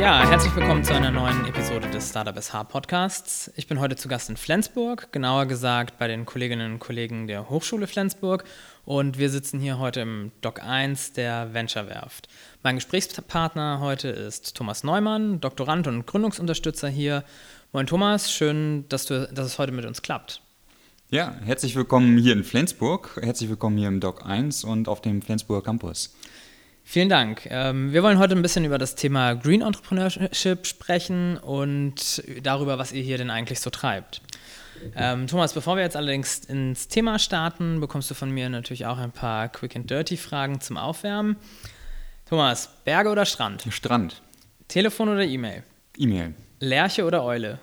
Ja, 0.00 0.26
herzlich 0.26 0.56
willkommen 0.56 0.82
zu 0.82 0.94
einer 0.94 1.10
neuen 1.10 1.44
Episode 1.44 1.86
des 1.90 2.08
Startup 2.08 2.34
SH 2.34 2.64
Podcasts. 2.70 3.52
Ich 3.56 3.66
bin 3.66 3.80
heute 3.80 3.96
zu 3.96 4.08
Gast 4.08 4.30
in 4.30 4.38
Flensburg, 4.38 5.12
genauer 5.12 5.44
gesagt 5.44 5.98
bei 5.98 6.08
den 6.08 6.24
Kolleginnen 6.24 6.72
und 6.72 6.78
Kollegen 6.78 7.26
der 7.26 7.50
Hochschule 7.50 7.86
Flensburg 7.86 8.44
und 8.86 9.18
wir 9.18 9.28
sitzen 9.28 9.60
hier 9.60 9.78
heute 9.78 10.00
im 10.00 10.32
Doc 10.40 10.64
1 10.64 11.12
der 11.12 11.52
Venture 11.52 11.86
Werft. 11.86 12.28
Mein 12.62 12.76
Gesprächspartner 12.76 13.80
heute 13.80 14.08
ist 14.08 14.56
Thomas 14.56 14.84
Neumann, 14.84 15.38
Doktorand 15.38 15.86
und 15.86 16.06
Gründungsunterstützer 16.06 16.88
hier. 16.88 17.22
Moin 17.72 17.86
Thomas, 17.86 18.32
schön, 18.32 18.86
dass, 18.88 19.04
du, 19.04 19.28
dass 19.30 19.44
es 19.44 19.58
heute 19.58 19.72
mit 19.72 19.84
uns 19.84 20.00
klappt. 20.00 20.40
Ja, 21.10 21.34
herzlich 21.44 21.76
willkommen 21.76 22.16
hier 22.16 22.32
in 22.32 22.44
Flensburg, 22.44 23.20
herzlich 23.20 23.50
willkommen 23.50 23.76
hier 23.76 23.88
im 23.88 24.00
Doc 24.00 24.24
1 24.24 24.64
und 24.64 24.88
auf 24.88 25.02
dem 25.02 25.20
Flensburger 25.20 25.62
Campus. 25.62 26.14
Vielen 26.90 27.08
Dank. 27.08 27.46
Ähm, 27.48 27.92
wir 27.92 28.02
wollen 28.02 28.18
heute 28.18 28.34
ein 28.34 28.42
bisschen 28.42 28.64
über 28.64 28.76
das 28.76 28.96
Thema 28.96 29.34
Green 29.34 29.62
Entrepreneurship 29.62 30.66
sprechen 30.66 31.36
und 31.36 32.20
darüber, 32.42 32.78
was 32.78 32.90
ihr 32.90 33.04
hier 33.04 33.16
denn 33.16 33.30
eigentlich 33.30 33.60
so 33.60 33.70
treibt. 33.70 34.22
Ähm, 34.96 35.28
Thomas, 35.28 35.52
bevor 35.52 35.76
wir 35.76 35.84
jetzt 35.84 35.94
allerdings 35.94 36.40
ins 36.46 36.88
Thema 36.88 37.20
starten, 37.20 37.78
bekommst 37.78 38.10
du 38.10 38.14
von 38.14 38.32
mir 38.32 38.48
natürlich 38.48 38.86
auch 38.86 38.98
ein 38.98 39.12
paar 39.12 39.50
Quick 39.50 39.76
and 39.76 39.88
Dirty 39.88 40.16
Fragen 40.16 40.60
zum 40.60 40.76
Aufwärmen. 40.76 41.36
Thomas, 42.28 42.68
Berge 42.84 43.10
oder 43.10 43.24
Strand? 43.24 43.68
Strand. 43.70 44.20
Telefon 44.66 45.10
oder 45.10 45.22
E-Mail? 45.22 45.62
E-Mail. 45.96 46.34
Lerche 46.58 47.04
oder 47.04 47.22
Eule? 47.22 47.60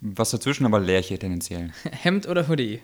Was 0.00 0.32
dazwischen, 0.32 0.66
aber 0.66 0.80
Lerche 0.80 1.16
tendenziell. 1.16 1.70
Hemd 1.92 2.26
oder 2.26 2.48
Hoodie? 2.48 2.80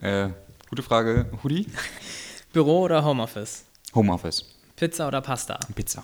Äh, 0.00 0.30
gute 0.70 0.82
Frage. 0.82 1.26
Hoodie? 1.44 1.66
Büro 2.54 2.80
oder 2.80 3.04
Homeoffice? 3.04 3.66
Homeoffice. 3.94 4.51
Pizza 4.82 5.06
oder 5.06 5.20
Pasta? 5.20 5.60
Pizza. 5.76 6.02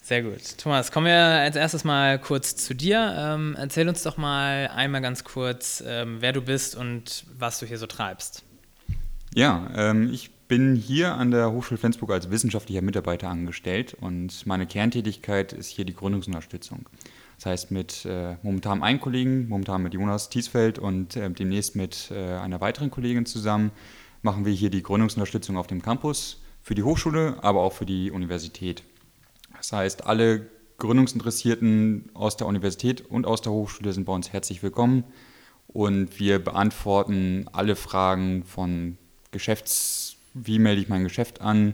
Sehr 0.00 0.22
gut. 0.22 0.56
Thomas, 0.56 0.90
kommen 0.90 1.04
wir 1.04 1.12
als 1.12 1.54
erstes 1.54 1.84
mal 1.84 2.18
kurz 2.18 2.56
zu 2.56 2.74
dir. 2.74 3.14
Ähm, 3.14 3.56
erzähl 3.58 3.86
uns 3.90 4.02
doch 4.02 4.16
mal 4.16 4.70
einmal 4.74 5.02
ganz 5.02 5.22
kurz, 5.22 5.84
ähm, 5.86 6.16
wer 6.20 6.32
du 6.32 6.40
bist 6.40 6.76
und 6.76 7.26
was 7.38 7.58
du 7.58 7.66
hier 7.66 7.76
so 7.76 7.84
treibst. 7.84 8.42
Ja, 9.34 9.70
ähm, 9.76 10.10
ich 10.10 10.30
bin 10.48 10.76
hier 10.76 11.12
an 11.12 11.30
der 11.30 11.52
Hochschule 11.52 11.76
Flensburg 11.76 12.10
als 12.10 12.30
wissenschaftlicher 12.30 12.80
Mitarbeiter 12.80 13.28
angestellt 13.28 13.94
und 14.00 14.46
meine 14.46 14.66
Kerntätigkeit 14.66 15.52
ist 15.52 15.68
hier 15.68 15.84
die 15.84 15.94
Gründungsunterstützung. 15.94 16.88
Das 17.36 17.44
heißt, 17.44 17.70
mit 17.70 18.06
äh, 18.06 18.36
momentan 18.42 18.82
einem 18.82 18.98
Kollegen, 18.98 19.46
momentan 19.46 19.82
mit 19.82 19.92
Jonas 19.92 20.30
Thiesfeld 20.30 20.78
und 20.78 21.16
äh, 21.16 21.28
demnächst 21.28 21.76
mit 21.76 22.10
äh, 22.12 22.38
einer 22.38 22.62
weiteren 22.62 22.90
Kollegin 22.90 23.26
zusammen 23.26 23.72
machen 24.22 24.46
wir 24.46 24.54
hier 24.54 24.70
die 24.70 24.82
Gründungsunterstützung 24.82 25.58
auf 25.58 25.66
dem 25.66 25.82
Campus 25.82 26.38
für 26.68 26.74
die 26.74 26.82
Hochschule, 26.82 27.38
aber 27.40 27.62
auch 27.62 27.72
für 27.72 27.86
die 27.86 28.10
Universität. 28.10 28.82
Das 29.56 29.72
heißt, 29.72 30.04
alle 30.04 30.48
Gründungsinteressierten 30.76 32.10
aus 32.12 32.36
der 32.36 32.46
Universität 32.46 33.00
und 33.00 33.24
aus 33.24 33.40
der 33.40 33.52
Hochschule 33.52 33.94
sind 33.94 34.04
bei 34.04 34.12
uns 34.12 34.34
herzlich 34.34 34.62
willkommen 34.62 35.04
und 35.66 36.20
wir 36.20 36.38
beantworten 36.38 37.46
alle 37.52 37.74
Fragen 37.74 38.44
von 38.44 38.98
Geschäfts, 39.30 40.16
wie 40.34 40.58
melde 40.58 40.82
ich 40.82 40.90
mein 40.90 41.04
Geschäft 41.04 41.40
an, 41.40 41.72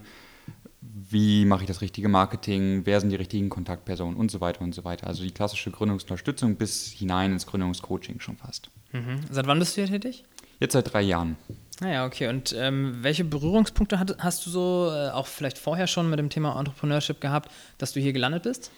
wie 0.80 1.44
mache 1.44 1.62
ich 1.62 1.66
das 1.66 1.80
richtige 1.80 2.08
Marketing, 2.08 2.82
wer 2.84 3.00
sind 3.00 3.10
die 3.10 3.16
richtigen 3.16 3.48
Kontaktpersonen 3.48 4.16
und 4.16 4.30
so 4.30 4.40
weiter 4.40 4.60
und 4.60 4.76
so 4.76 4.84
weiter. 4.84 5.08
Also 5.08 5.24
die 5.24 5.32
klassische 5.32 5.72
Gründungsunterstützung 5.72 6.54
bis 6.54 6.92
hinein 6.92 7.32
ins 7.32 7.48
Gründungscoaching 7.48 8.20
schon 8.20 8.36
fast. 8.36 8.70
Mhm. 8.92 9.22
Seit 9.28 9.48
wann 9.48 9.58
bist 9.58 9.76
du 9.76 9.82
hier 9.82 9.90
tätig? 9.90 10.22
Jetzt 10.60 10.74
seit 10.74 10.92
drei 10.92 11.02
Jahren. 11.02 11.36
Naja, 11.80 12.06
okay. 12.06 12.28
Und 12.28 12.54
ähm, 12.56 12.98
welche 13.00 13.24
Berührungspunkte 13.24 13.98
hat, 13.98 14.16
hast 14.18 14.46
du 14.46 14.50
so 14.50 14.90
äh, 14.92 15.10
auch 15.10 15.26
vielleicht 15.26 15.58
vorher 15.58 15.86
schon 15.86 16.08
mit 16.08 16.18
dem 16.18 16.30
Thema 16.30 16.58
Entrepreneurship 16.58 17.20
gehabt, 17.20 17.50
dass 17.78 17.92
du 17.92 18.00
hier 18.00 18.12
gelandet 18.12 18.44
bist? 18.44 18.70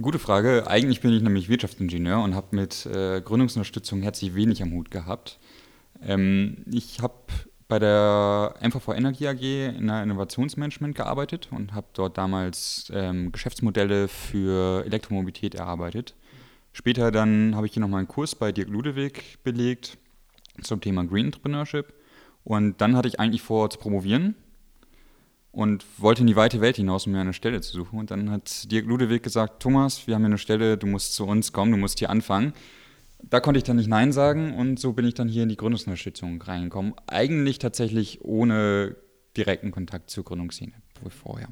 Gute 0.00 0.18
Frage. 0.18 0.66
Eigentlich 0.66 1.00
bin 1.00 1.12
ich 1.12 1.22
nämlich 1.22 1.48
Wirtschaftsingenieur 1.48 2.22
und 2.22 2.34
habe 2.34 2.56
mit 2.56 2.86
äh, 2.86 3.20
Gründungsunterstützung 3.20 4.02
herzlich 4.02 4.34
wenig 4.34 4.62
am 4.62 4.72
Hut 4.72 4.90
gehabt. 4.90 5.38
Ähm, 6.02 6.64
ich 6.70 7.00
habe 7.00 7.14
bei 7.68 7.78
der 7.78 8.54
MVV 8.60 8.88
Energie 8.94 9.28
AG 9.28 9.40
in 9.78 9.86
der 9.86 10.02
Innovationsmanagement 10.02 10.94
gearbeitet 10.94 11.48
und 11.50 11.72
habe 11.72 11.86
dort 11.94 12.18
damals 12.18 12.90
ähm, 12.94 13.32
Geschäftsmodelle 13.32 14.08
für 14.08 14.84
Elektromobilität 14.84 15.54
erarbeitet. 15.54 16.14
Später 16.72 17.10
dann 17.10 17.54
habe 17.54 17.66
ich 17.66 17.74
hier 17.74 17.80
nochmal 17.80 17.98
einen 17.98 18.08
Kurs 18.08 18.34
bei 18.34 18.52
Dirk 18.52 18.68
Ludewig 18.68 19.38
belegt 19.42 19.98
zum 20.62 20.80
Thema 20.80 21.04
Green 21.04 21.26
Entrepreneurship. 21.26 21.94
Und 22.44 22.80
dann 22.80 22.96
hatte 22.96 23.08
ich 23.08 23.20
eigentlich 23.20 23.42
vor 23.42 23.70
zu 23.70 23.78
promovieren 23.78 24.34
und 25.52 25.84
wollte 25.98 26.22
in 26.22 26.26
die 26.26 26.36
weite 26.36 26.60
Welt 26.60 26.76
hinaus, 26.76 27.06
um 27.06 27.12
mir 27.12 27.20
eine 27.20 27.34
Stelle 27.34 27.60
zu 27.60 27.72
suchen. 27.72 27.98
Und 27.98 28.10
dann 28.10 28.30
hat 28.30 28.70
Dirk 28.70 28.86
Ludewig 28.86 29.22
gesagt, 29.22 29.62
Thomas, 29.62 30.06
wir 30.06 30.14
haben 30.14 30.22
hier 30.22 30.26
eine 30.26 30.38
Stelle, 30.38 30.78
du 30.78 30.86
musst 30.86 31.14
zu 31.14 31.26
uns 31.26 31.52
kommen, 31.52 31.70
du 31.70 31.78
musst 31.78 31.98
hier 31.98 32.10
anfangen. 32.10 32.52
Da 33.22 33.38
konnte 33.38 33.58
ich 33.58 33.64
dann 33.64 33.76
nicht 33.76 33.88
Nein 33.88 34.10
sagen 34.12 34.54
und 34.54 34.80
so 34.80 34.94
bin 34.94 35.06
ich 35.06 35.14
dann 35.14 35.28
hier 35.28 35.44
in 35.44 35.48
die 35.48 35.56
Gründungsunterstützung 35.56 36.42
reingekommen. 36.42 36.94
Eigentlich 37.06 37.58
tatsächlich 37.58 38.24
ohne 38.24 38.96
direkten 39.36 39.70
Kontakt 39.70 40.10
zur 40.10 40.24
Gründungsszene 40.24 40.72
vorher. 41.08 41.48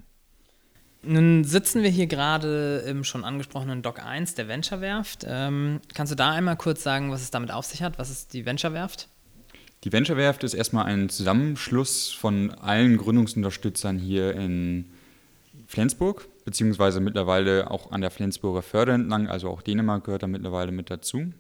Nun 1.03 1.45
sitzen 1.45 1.83
wir 1.83 1.91
hier 1.91 2.07
gerade 2.07 2.85
im 2.87 3.05
schon 3.05 3.25
angesprochenen 3.25 3.83
Doc 3.83 4.05
1 4.05 4.35
der 4.35 4.49
Venture-Werft. 4.49 5.25
Ähm, 5.27 5.81
kannst 5.95 6.13
du 6.13 6.17
da 6.17 6.33
einmal 6.33 6.57
kurz 6.57 6.83
sagen, 6.83 7.11
was 7.11 7.23
es 7.23 7.31
damit 7.31 7.51
auf 7.51 7.65
sich 7.65 7.83
hat? 7.83 7.99
Was 7.99 8.11
ist 8.11 8.35
die 8.35 8.45
Venture-Werft? 8.45 9.09
Die 9.83 9.93
Venture-Werft 9.93 10.45
ist 10.45 10.53
erstmal 10.53 10.85
ein 10.85 11.09
Zusammenschluss 11.09 12.11
von 12.11 12.51
allen 12.51 12.99
Gründungsunterstützern 12.99 13.99
hier 13.99 14.35
in 14.35 14.91
Flensburg, 15.67 16.29
beziehungsweise 16.45 17.01
mittlerweile 17.01 17.71
auch 17.71 17.91
an 17.91 18.03
der 18.03 18.11
Flensburger 18.11 18.61
Förde 18.61 18.93
entlang, 18.93 19.29
also 19.29 19.49
auch 19.49 19.63
Dänemark 19.63 20.05
gehört 20.05 20.23
da 20.23 20.27
mittlerweile 20.27 20.71
mit 20.71 20.91
dazu. 20.91 21.33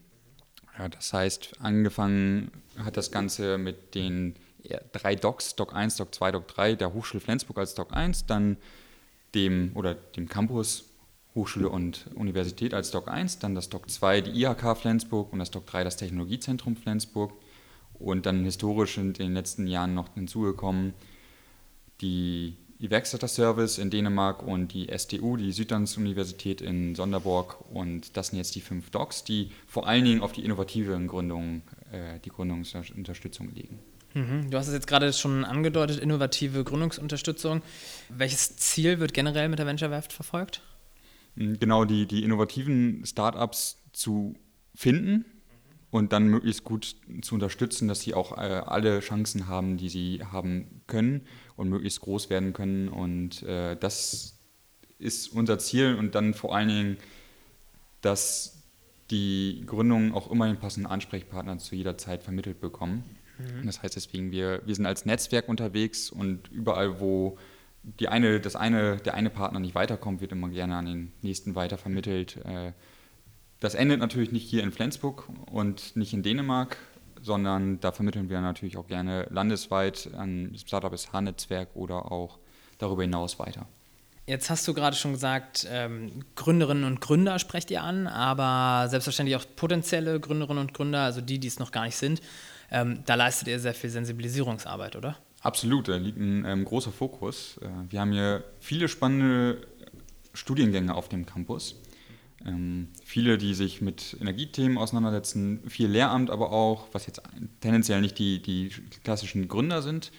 Ja, 0.79 0.89
das 0.89 1.13
heißt, 1.13 1.61
angefangen 1.61 2.51
hat 2.79 2.97
das 2.97 3.11
Ganze 3.11 3.59
mit 3.59 3.95
den 3.95 4.37
drei 4.93 5.17
Docs, 5.17 5.57
Doc 5.57 5.75
1, 5.75 5.97
Doc 5.97 6.15
2, 6.15 6.33
Doc 6.33 6.49
3, 6.49 6.77
der 6.77 6.95
Hochschule 6.95 7.21
Flensburg 7.21 7.59
als 7.59 7.75
Doc 7.75 7.93
1, 7.93 8.25
dann 8.25 8.57
dem 9.35 9.73
oder 9.75 9.95
dem 9.95 10.29
Campus 10.29 10.87
Hochschule 11.35 11.69
und 11.69 12.07
Universität 12.15 12.73
als 12.73 12.91
Doc 12.91 13.09
1, 13.09 13.39
dann 13.39 13.55
das 13.55 13.69
Doc 13.69 13.91
2 13.91 14.23
die 14.23 14.43
IHK 14.43 14.79
Flensburg 14.79 15.33
und 15.33 15.39
das 15.39 15.51
Doc 15.51 15.67
3 15.67 15.85
das 15.85 15.97
Technologiezentrum 15.99 16.77
Flensburg 16.77 17.33
und 18.01 18.27
dann 18.27 18.45
historisch 18.45 18.99
in 18.99 19.13
den 19.13 19.35
letzten 19.35 19.67
Jahren 19.67 19.95
noch 19.95 20.15
hinzugekommen 20.15 20.95
die 22.01 22.57
Iwerkstatter 22.79 23.29
Service 23.29 23.79
in 23.79 23.91
Dänemark 23.91 24.43
und 24.43 24.73
die 24.73 24.89
SDU, 24.89 25.37
die 25.37 25.53
Südlands-Universität 25.53 26.63
in 26.63 26.95
Sonderborg. 26.95 27.61
Und 27.71 28.17
das 28.17 28.29
sind 28.29 28.39
jetzt 28.39 28.55
die 28.55 28.63
fünf 28.63 28.91
Docs, 28.91 29.25
die 29.25 29.51
vor 29.67 29.87
allen 29.87 30.05
Dingen 30.05 30.23
auf 30.23 30.33
die 30.33 30.45
innovative 30.45 30.99
Gründung, 31.07 31.63
äh, 31.93 32.19
die 32.25 32.31
Gründungsunterstützung 32.31 33.55
legen. 33.55 33.79
Mhm. 34.15 34.51
Du 34.51 34.57
hast 34.57 34.69
es 34.69 34.73
jetzt 34.73 34.87
gerade 34.87 35.13
schon 35.13 35.45
angedeutet, 35.45 35.99
innovative 35.99 36.65
Gründungsunterstützung. 36.65 37.63
Welches 38.09 38.57
Ziel 38.57 38.99
wird 38.99 39.13
generell 39.13 39.51
mit 39.51 39.59
der 39.59 39.67
Venture 39.67 39.91
Werft 39.91 40.13
verfolgt? 40.13 40.63
Hm, 41.37 41.61
genau, 41.61 41.85
die, 41.85 42.07
die 42.07 42.25
innovativen 42.25 43.05
Startups 43.05 43.77
zu 43.93 44.35
finden 44.75 45.27
und 45.91 46.13
dann 46.13 46.29
möglichst 46.29 46.65
gut 46.65 46.97
zu 47.23 47.35
unterstützen, 47.35 47.89
dass 47.89 48.01
sie 48.01 48.15
auch 48.15 48.37
äh, 48.37 48.41
alle 48.41 49.01
Chancen 49.01 49.49
haben, 49.49 49.77
die 49.77 49.89
sie 49.89 50.23
haben 50.25 50.83
können 50.87 51.23
und 51.57 51.69
möglichst 51.69 52.01
groß 52.01 52.31
werden 52.31 52.53
können. 52.53 52.89
Und 52.89 53.43
äh, 53.43 53.77
das 53.77 54.39
ist 54.99 55.29
unser 55.29 55.59
Ziel 55.59 55.97
und 55.97 56.15
dann 56.15 56.35
vor 56.35 56.55
allen 56.55 56.69
Dingen, 56.69 56.97
dass 58.03 58.63
die 59.11 59.65
Gründungen 59.67 60.13
auch 60.13 60.31
immer 60.31 60.47
den 60.47 60.59
passenden 60.59 60.91
Ansprechpartner 60.91 61.59
zu 61.59 61.75
jeder 61.75 61.99
Zeit 61.99 62.23
vermittelt 62.23 62.61
bekommen. 62.61 63.05
Mhm. 63.39 63.67
Das 63.67 63.83
heißt 63.83 63.97
deswegen, 63.97 64.31
wir, 64.31 64.63
wir 64.65 64.75
sind 64.75 64.87
als 64.87 65.07
Netzwerk 65.07 65.49
unterwegs 65.49 66.11
und 66.11 66.49
überall, 66.53 67.01
wo 67.01 67.37
die 67.83 68.09
eine, 68.09 68.41
das 68.41 68.57
eine, 68.57 68.99
der 68.99 69.15
eine 69.15 69.31
Partner 69.31 69.59
nicht 69.59 69.75
weiterkommt, 69.75 70.21
wird 70.21 70.33
immer 70.33 70.49
gerne 70.51 70.77
an 70.77 70.87
den 70.87 71.13
nächsten 71.23 71.55
weitervermittelt. 71.55 72.37
Äh, 72.45 72.73
das 73.61 73.75
endet 73.75 74.01
natürlich 74.01 74.33
nicht 74.33 74.49
hier 74.49 74.63
in 74.63 74.73
Flensburg 74.73 75.29
und 75.51 75.95
nicht 75.97 76.13
in 76.13 76.23
Dänemark, 76.23 76.79
sondern 77.23 77.79
da 77.81 77.93
vermitteln 77.93 78.31
wir 78.31 78.41
natürlich 78.41 78.77
auch 78.77 78.87
gerne 78.87 79.27
landesweit 79.31 80.11
an 80.17 80.53
das 80.53 80.63
Startup 80.63 80.97
SH-Netzwerk 80.97 81.69
oder 81.75 82.11
auch 82.11 82.39
darüber 82.79 83.03
hinaus 83.03 83.39
weiter. 83.39 83.67
Jetzt 84.27 84.49
hast 84.49 84.67
du 84.69 84.75
gerade 84.75 84.97
schon 84.97 85.13
gesagt, 85.13 85.67
ähm, 85.71 86.25
Gründerinnen 86.37 86.85
und 86.85 87.01
Gründer 87.01 87.39
sprecht 87.39 87.71
ihr 87.71 87.83
an, 87.83 88.07
aber 88.07 88.89
selbstverständlich 88.89 89.37
auch 89.37 89.45
potenzielle 89.57 90.21
Gründerinnen 90.21 90.61
und 90.61 90.75
Gründer, 90.75 91.01
also 91.01 91.21
die, 91.21 91.39
die 91.39 91.49
es 91.49 91.59
noch 91.59 91.73
gar 91.73 91.85
nicht 91.85 91.97
sind. 91.97 92.21
Ähm, 92.71 93.03
da 93.07 93.17
leistet 93.17 93.49
ihr 93.49 93.59
sehr 93.59 93.75
viel 93.75 93.91
Sensibilisierungsarbeit, 93.91 94.95
oder? 94.95 95.17
Absolut, 95.43 95.89
da 95.89 95.97
liegt 95.97 96.19
ein 96.19 96.45
ähm, 96.45 96.65
großer 96.65 96.93
Fokus. 96.93 97.59
Äh, 97.61 97.69
wir 97.91 98.01
haben 98.01 98.13
hier 98.13 98.45
viele 98.61 98.89
spannende 98.89 99.67
Studiengänge 100.33 100.95
auf 100.95 101.09
dem 101.09 101.27
Campus. 101.27 101.75
Ähm, 102.47 102.89
viele, 103.05 103.39
die 103.39 103.55
sich 103.55 103.81
mit 103.81 104.17
Energiethemen 104.21 104.79
auseinandersetzen, 104.79 105.61
viel 105.69 105.89
Lehramt 105.89 106.31
aber 106.31 106.53
auch, 106.53 106.89
was 106.93 107.07
jetzt 107.07 107.23
tendenziell 107.61 108.01
nicht 108.01 108.19
die, 108.19 108.41
die 108.41 108.71
klassischen 109.03 109.49
Gründer 109.49 109.83
sind, 109.83 110.11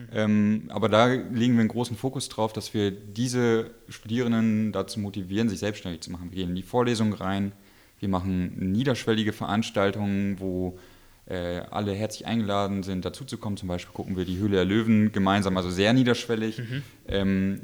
Mhm. 0.00 0.08
Ähm, 0.12 0.62
aber 0.68 0.88
da 0.88 1.06
legen 1.06 1.54
wir 1.54 1.60
einen 1.60 1.68
großen 1.68 1.96
Fokus 1.96 2.28
drauf, 2.28 2.52
dass 2.52 2.74
wir 2.74 2.90
diese 2.90 3.70
Studierenden 3.88 4.72
dazu 4.72 5.00
motivieren, 5.00 5.48
sich 5.48 5.58
selbstständig 5.58 6.00
zu 6.00 6.10
machen. 6.10 6.30
Wir 6.30 6.38
gehen 6.38 6.50
in 6.50 6.56
die 6.56 6.62
Vorlesungen 6.62 7.12
rein, 7.12 7.52
wir 7.98 8.08
machen 8.08 8.72
niederschwellige 8.72 9.32
Veranstaltungen, 9.32 10.40
wo 10.40 10.78
äh, 11.26 11.60
alle 11.70 11.92
herzlich 11.92 12.26
eingeladen 12.26 12.82
sind, 12.82 13.04
dazuzukommen. 13.04 13.56
Zum 13.56 13.68
Beispiel 13.68 13.92
gucken 13.92 14.16
wir 14.16 14.24
die 14.24 14.38
Höhle 14.38 14.56
der 14.56 14.64
Löwen 14.64 15.12
gemeinsam, 15.12 15.56
also 15.56 15.70
sehr 15.70 15.92
niederschwellig. 15.92 16.58
Mhm. 16.58 16.82
Ähm, 17.06 17.60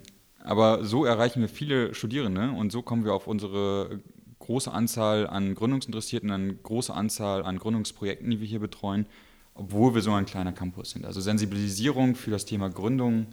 aber 0.47 0.85
so 0.85 1.05
erreichen 1.05 1.41
wir 1.41 1.49
viele 1.49 1.95
Studierende 1.95 2.51
und 2.51 2.71
so 2.71 2.81
kommen 2.81 3.05
wir 3.05 3.13
auf 3.13 3.27
unsere 3.27 4.01
große 4.39 4.73
Anzahl 4.73 5.27
an 5.27 5.55
Gründungsinteressierten, 5.55 6.31
eine 6.31 6.55
große 6.55 6.95
Anzahl 6.95 7.43
an 7.45 7.59
Gründungsprojekten, 7.59 8.31
die 8.31 8.41
wir 8.41 8.47
hier 8.47 8.61
betreuen, 8.61 9.07
obwohl 9.55 9.95
wir 9.95 10.03
so 10.03 10.13
ein 10.13 10.25
kleiner 10.25 10.53
Campus 10.53 10.91
sind. 10.91 11.05
Also 11.05 11.21
Sensibilisierung 11.21 12.15
für 12.15 12.31
das 12.31 12.45
Thema 12.45 12.71
Gründung 12.71 13.27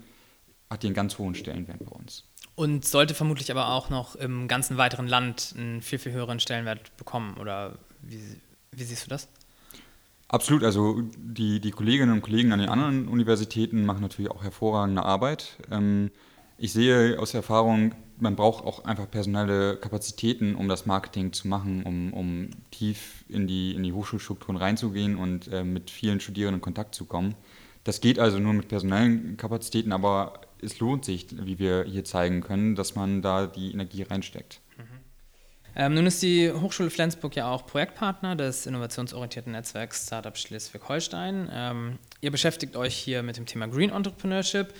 hat 0.71 0.81
hier 0.81 0.87
einen 0.87 0.95
ganz 0.95 1.19
hohen 1.19 1.35
Stellenwert 1.35 1.85
bei 1.85 1.91
uns. 1.91 2.23
Und 2.55 2.85
sollte 2.85 3.13
vermutlich 3.13 3.51
aber 3.51 3.69
auch 3.69 3.91
noch 3.91 4.15
im 4.15 4.47
ganzen 4.47 4.77
weiteren 4.77 5.07
Land 5.07 5.53
einen 5.55 5.81
viel, 5.83 5.99
viel 5.99 6.13
höheren 6.13 6.39
Stellenwert 6.39 6.97
bekommen. 6.97 7.37
Oder 7.39 7.77
wie, 8.01 8.19
wie 8.71 8.83
siehst 8.83 9.05
du 9.05 9.09
das? 9.09 9.27
Absolut, 10.29 10.63
also 10.63 11.01
die, 11.15 11.59
die 11.59 11.71
Kolleginnen 11.71 12.11
und 12.11 12.21
Kollegen 12.21 12.53
an 12.53 12.59
den 12.59 12.69
anderen 12.69 13.07
Universitäten 13.07 13.85
machen 13.85 14.01
natürlich 14.01 14.31
auch 14.31 14.43
hervorragende 14.43 15.03
Arbeit. 15.03 15.57
Ähm, 15.69 16.09
ich 16.63 16.71
sehe 16.71 17.19
aus 17.19 17.33
Erfahrung, 17.33 17.93
man 18.19 18.37
braucht 18.37 18.63
auch 18.63 18.85
einfach 18.85 19.11
personelle 19.11 19.75
Kapazitäten, 19.75 20.55
um 20.55 20.69
das 20.69 20.85
Marketing 20.85 21.33
zu 21.33 21.49
machen, 21.49 21.83
um, 21.83 22.13
um 22.13 22.51
tief 22.71 23.25
in 23.27 23.47
die, 23.47 23.75
in 23.75 23.83
die 23.83 23.91
Hochschulstrukturen 23.91 24.55
reinzugehen 24.55 25.17
und 25.17 25.49
äh, 25.49 25.65
mit 25.65 25.91
vielen 25.91 26.21
Studierenden 26.21 26.59
in 26.59 26.61
Kontakt 26.61 26.95
zu 26.95 27.03
kommen. 27.03 27.35
Das 27.83 27.99
geht 27.99 28.17
also 28.17 28.39
nur 28.39 28.53
mit 28.53 28.69
personellen 28.69 29.35
Kapazitäten, 29.35 29.91
aber 29.91 30.39
es 30.61 30.79
lohnt 30.79 31.03
sich, 31.03 31.27
wie 31.31 31.59
wir 31.59 31.83
hier 31.83 32.05
zeigen 32.05 32.39
können, 32.39 32.75
dass 32.75 32.95
man 32.95 33.21
da 33.21 33.45
die 33.45 33.73
Energie 33.73 34.03
reinsteckt. 34.03 34.61
Mhm. 34.77 34.83
Ähm, 35.75 35.93
nun 35.95 36.05
ist 36.05 36.23
die 36.23 36.49
Hochschule 36.49 36.91
Flensburg 36.91 37.35
ja 37.35 37.51
auch 37.51 37.65
Projektpartner 37.65 38.37
des 38.37 38.67
innovationsorientierten 38.67 39.51
Netzwerks 39.51 40.07
Startup 40.07 40.37
Schleswig-Holstein. 40.37 41.49
Ähm, 41.51 41.99
ihr 42.21 42.31
beschäftigt 42.31 42.77
euch 42.77 42.95
hier 42.95 43.21
mit 43.21 43.35
dem 43.35 43.45
Thema 43.45 43.67
Green 43.67 43.89
Entrepreneurship. 43.89 44.73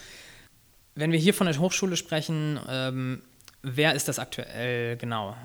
Wenn 0.96 1.12
wir 1.12 1.20
hier 1.20 1.34
von 1.34 1.48
der 1.48 1.58
Hochschule 1.58 1.98
sprechen, 1.98 2.60
ähm, 2.70 3.24
wer 3.64 3.96
ist 3.96 4.08
das 4.08 4.20
aktuell 4.20 4.96
genau? 4.98 5.36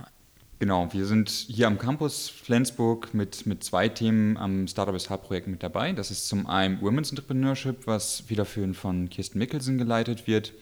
Genau, 0.58 0.92
wir 0.92 1.06
sind 1.06 1.30
hier 1.30 1.68
am 1.68 1.78
Campus 1.78 2.28
Flensburg 2.28 3.14
mit, 3.14 3.46
mit 3.46 3.62
zwei 3.64 3.88
Themen 3.88 4.36
am 4.36 4.66
Startup 4.66 4.98
SH-Projekt 4.98 5.46
mit 5.46 5.62
dabei. 5.62 5.92
Das 5.92 6.10
ist 6.10 6.28
zum 6.28 6.46
einen 6.46 6.80
Women's 6.82 7.10
Entrepreneurship, 7.10 7.86
was 7.86 8.20
federführend 8.20 8.76
von 8.76 9.08
Kirsten 9.08 9.38
Mickelsen 9.38 9.78
geleitet 9.78 10.26
wird. 10.26 10.52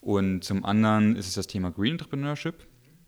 Und 0.00 0.42
zum 0.42 0.64
anderen 0.64 1.16
ist 1.16 1.28
es 1.28 1.34
das 1.34 1.46
Thema 1.46 1.70
Green 1.70 1.92
Entrepreneurship. 1.92 2.66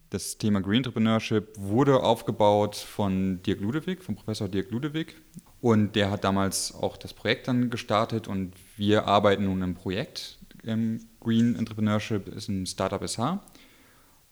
Das 0.09 0.39
Thema 0.39 0.61
Green 0.61 0.79
Entrepreneurship 0.79 1.49
wurde 1.57 2.03
aufgebaut 2.03 2.77
von 2.77 3.43
Dirk 3.43 3.61
Ludewig, 3.61 4.03
von 4.03 4.15
Professor 4.15 4.49
Dirk 4.49 4.71
Ludewig. 4.71 5.17
Und 5.61 5.97
der 5.97 6.11
hat 6.11 6.25
damals 6.25 6.73
auch 6.73 6.97
das 6.97 7.13
Projekt 7.13 7.47
dann 7.49 7.69
gestartet 7.69 8.27
und 8.27 8.55
wir 8.77 9.07
arbeiten 9.07 9.45
nun 9.45 9.63
im 9.63 9.75
Projekt 9.75 10.40
ähm, 10.67 11.01
Green 11.21 11.57
Entrepreneurship 11.57 12.29
ist 12.29 12.49
ein 12.49 12.67
Startup 12.67 13.07
SH. 13.07 13.41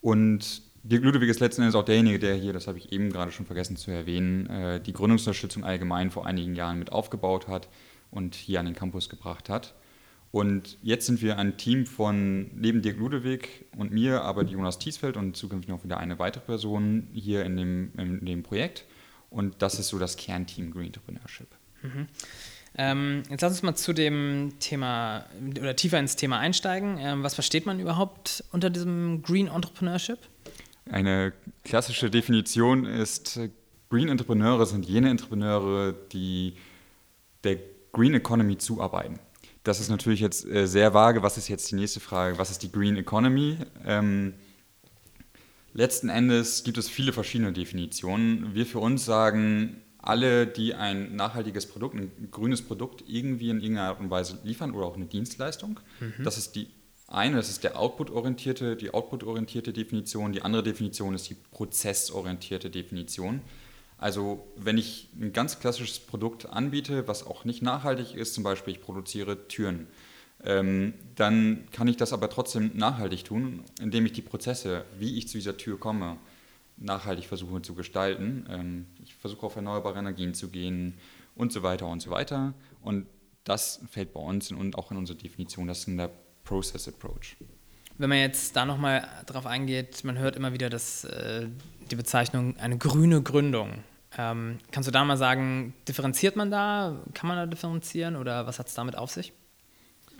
Und 0.00 0.62
Dirk 0.84 1.02
Ludwig 1.02 1.28
ist 1.28 1.40
letzten 1.40 1.62
Endes 1.62 1.74
auch 1.74 1.84
derjenige, 1.84 2.18
der 2.18 2.34
hier, 2.34 2.52
das 2.52 2.66
habe 2.66 2.78
ich 2.78 2.92
eben 2.92 3.10
gerade 3.10 3.32
schon 3.32 3.46
vergessen 3.46 3.76
zu 3.76 3.90
erwähnen, 3.90 4.48
äh, 4.48 4.80
die 4.80 4.92
Gründungsunterstützung 4.92 5.64
allgemein 5.64 6.10
vor 6.10 6.26
einigen 6.26 6.54
Jahren 6.54 6.78
mit 6.78 6.92
aufgebaut 6.92 7.48
hat 7.48 7.68
und 8.10 8.34
hier 8.34 8.60
an 8.60 8.66
den 8.66 8.74
Campus 8.74 9.08
gebracht 9.08 9.48
hat. 9.48 9.74
Und 10.30 10.78
jetzt 10.82 11.06
sind 11.06 11.22
wir 11.22 11.38
ein 11.38 11.56
Team 11.56 11.86
von 11.86 12.50
neben 12.54 12.82
Dirk 12.82 12.98
Ludewig 12.98 13.66
und 13.76 13.92
mir, 13.92 14.22
aber 14.22 14.44
Jonas 14.44 14.78
Thiesfeld 14.78 15.16
und 15.16 15.36
zukünftig 15.36 15.70
noch 15.70 15.84
wieder 15.84 15.98
eine 15.98 16.18
weitere 16.18 16.44
Person 16.44 17.08
hier 17.12 17.44
in 17.44 17.56
dem, 17.56 17.92
in 17.96 18.24
dem 18.24 18.42
Projekt. 18.42 18.84
Und 19.30 19.62
das 19.62 19.78
ist 19.78 19.88
so 19.88 19.98
das 19.98 20.16
Kernteam 20.16 20.70
Green 20.70 20.86
Entrepreneurship. 20.86 21.48
Mhm. 21.82 22.06
Ähm, 22.76 23.22
jetzt 23.30 23.40
lass 23.40 23.52
uns 23.52 23.62
mal 23.62 23.74
zu 23.74 23.92
dem 23.92 24.54
Thema 24.60 25.26
oder 25.58 25.74
tiefer 25.74 25.98
ins 25.98 26.16
Thema 26.16 26.38
einsteigen. 26.38 26.98
Ähm, 26.98 27.22
was 27.22 27.34
versteht 27.34 27.66
man 27.66 27.80
überhaupt 27.80 28.44
unter 28.52 28.70
diesem 28.70 29.22
Green 29.22 29.48
Entrepreneurship? 29.48 30.18
Eine 30.90 31.32
klassische 31.64 32.10
Definition 32.10 32.84
ist, 32.84 33.40
Green 33.90 34.08
Entrepreneure 34.08 34.66
sind 34.66 34.86
jene 34.86 35.10
Entrepreneure, 35.10 35.92
die 36.12 36.54
der 37.44 37.58
Green 37.92 38.14
Economy 38.14 38.58
zuarbeiten. 38.58 39.18
Das 39.64 39.80
ist 39.80 39.88
natürlich 39.88 40.20
jetzt 40.20 40.46
äh, 40.46 40.66
sehr 40.66 40.94
vage. 40.94 41.22
Was 41.22 41.36
ist 41.36 41.48
jetzt 41.48 41.70
die 41.70 41.74
nächste 41.74 42.00
Frage? 42.00 42.38
Was 42.38 42.50
ist 42.50 42.62
die 42.62 42.72
Green 42.72 42.96
Economy? 42.96 43.58
Ähm, 43.86 44.34
letzten 45.72 46.08
Endes 46.08 46.64
gibt 46.64 46.78
es 46.78 46.88
viele 46.88 47.12
verschiedene 47.12 47.52
Definitionen. 47.52 48.54
Wir 48.54 48.66
für 48.66 48.78
uns 48.78 49.04
sagen, 49.04 49.82
alle, 49.98 50.46
die 50.46 50.74
ein 50.74 51.16
nachhaltiges 51.16 51.66
Produkt, 51.66 51.96
ein 51.96 52.28
grünes 52.30 52.62
Produkt 52.62 53.04
irgendwie 53.06 53.50
in 53.50 53.60
irgendeiner 53.60 53.88
Art 53.88 54.00
und 54.00 54.10
Weise 54.10 54.38
liefern 54.44 54.72
oder 54.72 54.86
auch 54.86 54.96
eine 54.96 55.06
Dienstleistung. 55.06 55.80
Mhm. 56.00 56.24
Das 56.24 56.38
ist 56.38 56.54
die 56.54 56.68
eine, 57.08 57.36
das 57.36 57.48
ist 57.48 57.64
der 57.64 57.78
Output-orientierte, 57.78 58.76
die 58.76 58.92
Output-orientierte 58.92 59.72
Definition. 59.72 60.32
Die 60.32 60.42
andere 60.42 60.62
Definition 60.62 61.14
ist 61.14 61.28
die 61.30 61.36
prozessorientierte 61.52 62.68
Definition. 62.68 63.40
Also 63.96 64.46
wenn 64.56 64.78
ich 64.78 65.08
ein 65.18 65.32
ganz 65.32 65.58
klassisches 65.58 65.98
Produkt 65.98 66.46
anbiete, 66.46 67.08
was 67.08 67.26
auch 67.26 67.44
nicht 67.44 67.62
nachhaltig 67.62 68.14
ist, 68.14 68.34
zum 68.34 68.44
Beispiel 68.44 68.74
ich 68.74 68.82
produziere 68.82 69.48
Türen, 69.48 69.88
ähm, 70.44 70.94
dann 71.16 71.66
kann 71.72 71.88
ich 71.88 71.96
das 71.96 72.12
aber 72.12 72.30
trotzdem 72.30 72.70
nachhaltig 72.74 73.24
tun, 73.24 73.64
indem 73.80 74.06
ich 74.06 74.12
die 74.12 74.22
Prozesse, 74.22 74.84
wie 74.98 75.18
ich 75.18 75.28
zu 75.28 75.38
dieser 75.38 75.56
Tür 75.56 75.80
komme, 75.80 76.18
nachhaltig 76.80 77.26
versuche 77.26 77.62
zu 77.62 77.74
gestalten. 77.74 78.46
Ähm, 78.48 78.86
ich 79.02 79.14
versuche 79.14 79.46
auf 79.46 79.56
erneuerbare 79.56 79.98
Energien 79.98 80.34
zu 80.34 80.48
gehen 80.48 80.94
und 81.34 81.52
so 81.52 81.62
weiter 81.62 81.86
und 81.86 82.00
so 82.00 82.10
weiter. 82.10 82.54
Und 82.82 83.06
das 83.44 83.80
fällt 83.90 84.12
bei 84.12 84.20
uns 84.20 84.50
und 84.50 84.76
auch 84.76 84.90
in 84.90 84.96
unsere 84.96 85.18
Definition, 85.18 85.66
das 85.68 85.86
ist 85.86 85.98
der 85.98 86.10
Process 86.44 86.88
Approach. 86.88 87.36
Wenn 87.96 88.08
man 88.08 88.18
jetzt 88.18 88.54
da 88.54 88.64
nochmal 88.64 89.08
drauf 89.26 89.46
eingeht, 89.46 90.04
man 90.04 90.18
hört 90.18 90.36
immer 90.36 90.52
wieder 90.52 90.70
das, 90.70 91.04
äh, 91.04 91.48
die 91.90 91.96
Bezeichnung 91.96 92.56
eine 92.58 92.78
grüne 92.78 93.22
Gründung. 93.22 93.82
Ähm, 94.16 94.58
kannst 94.70 94.86
du 94.86 94.92
da 94.92 95.04
mal 95.04 95.16
sagen, 95.16 95.74
differenziert 95.86 96.36
man 96.36 96.50
da? 96.50 97.02
Kann 97.12 97.28
man 97.28 97.36
da 97.36 97.46
differenzieren 97.46 98.16
oder 98.16 98.46
was 98.46 98.58
hat 98.58 98.68
es 98.68 98.74
damit 98.74 98.96
auf 98.96 99.10
sich? 99.10 99.32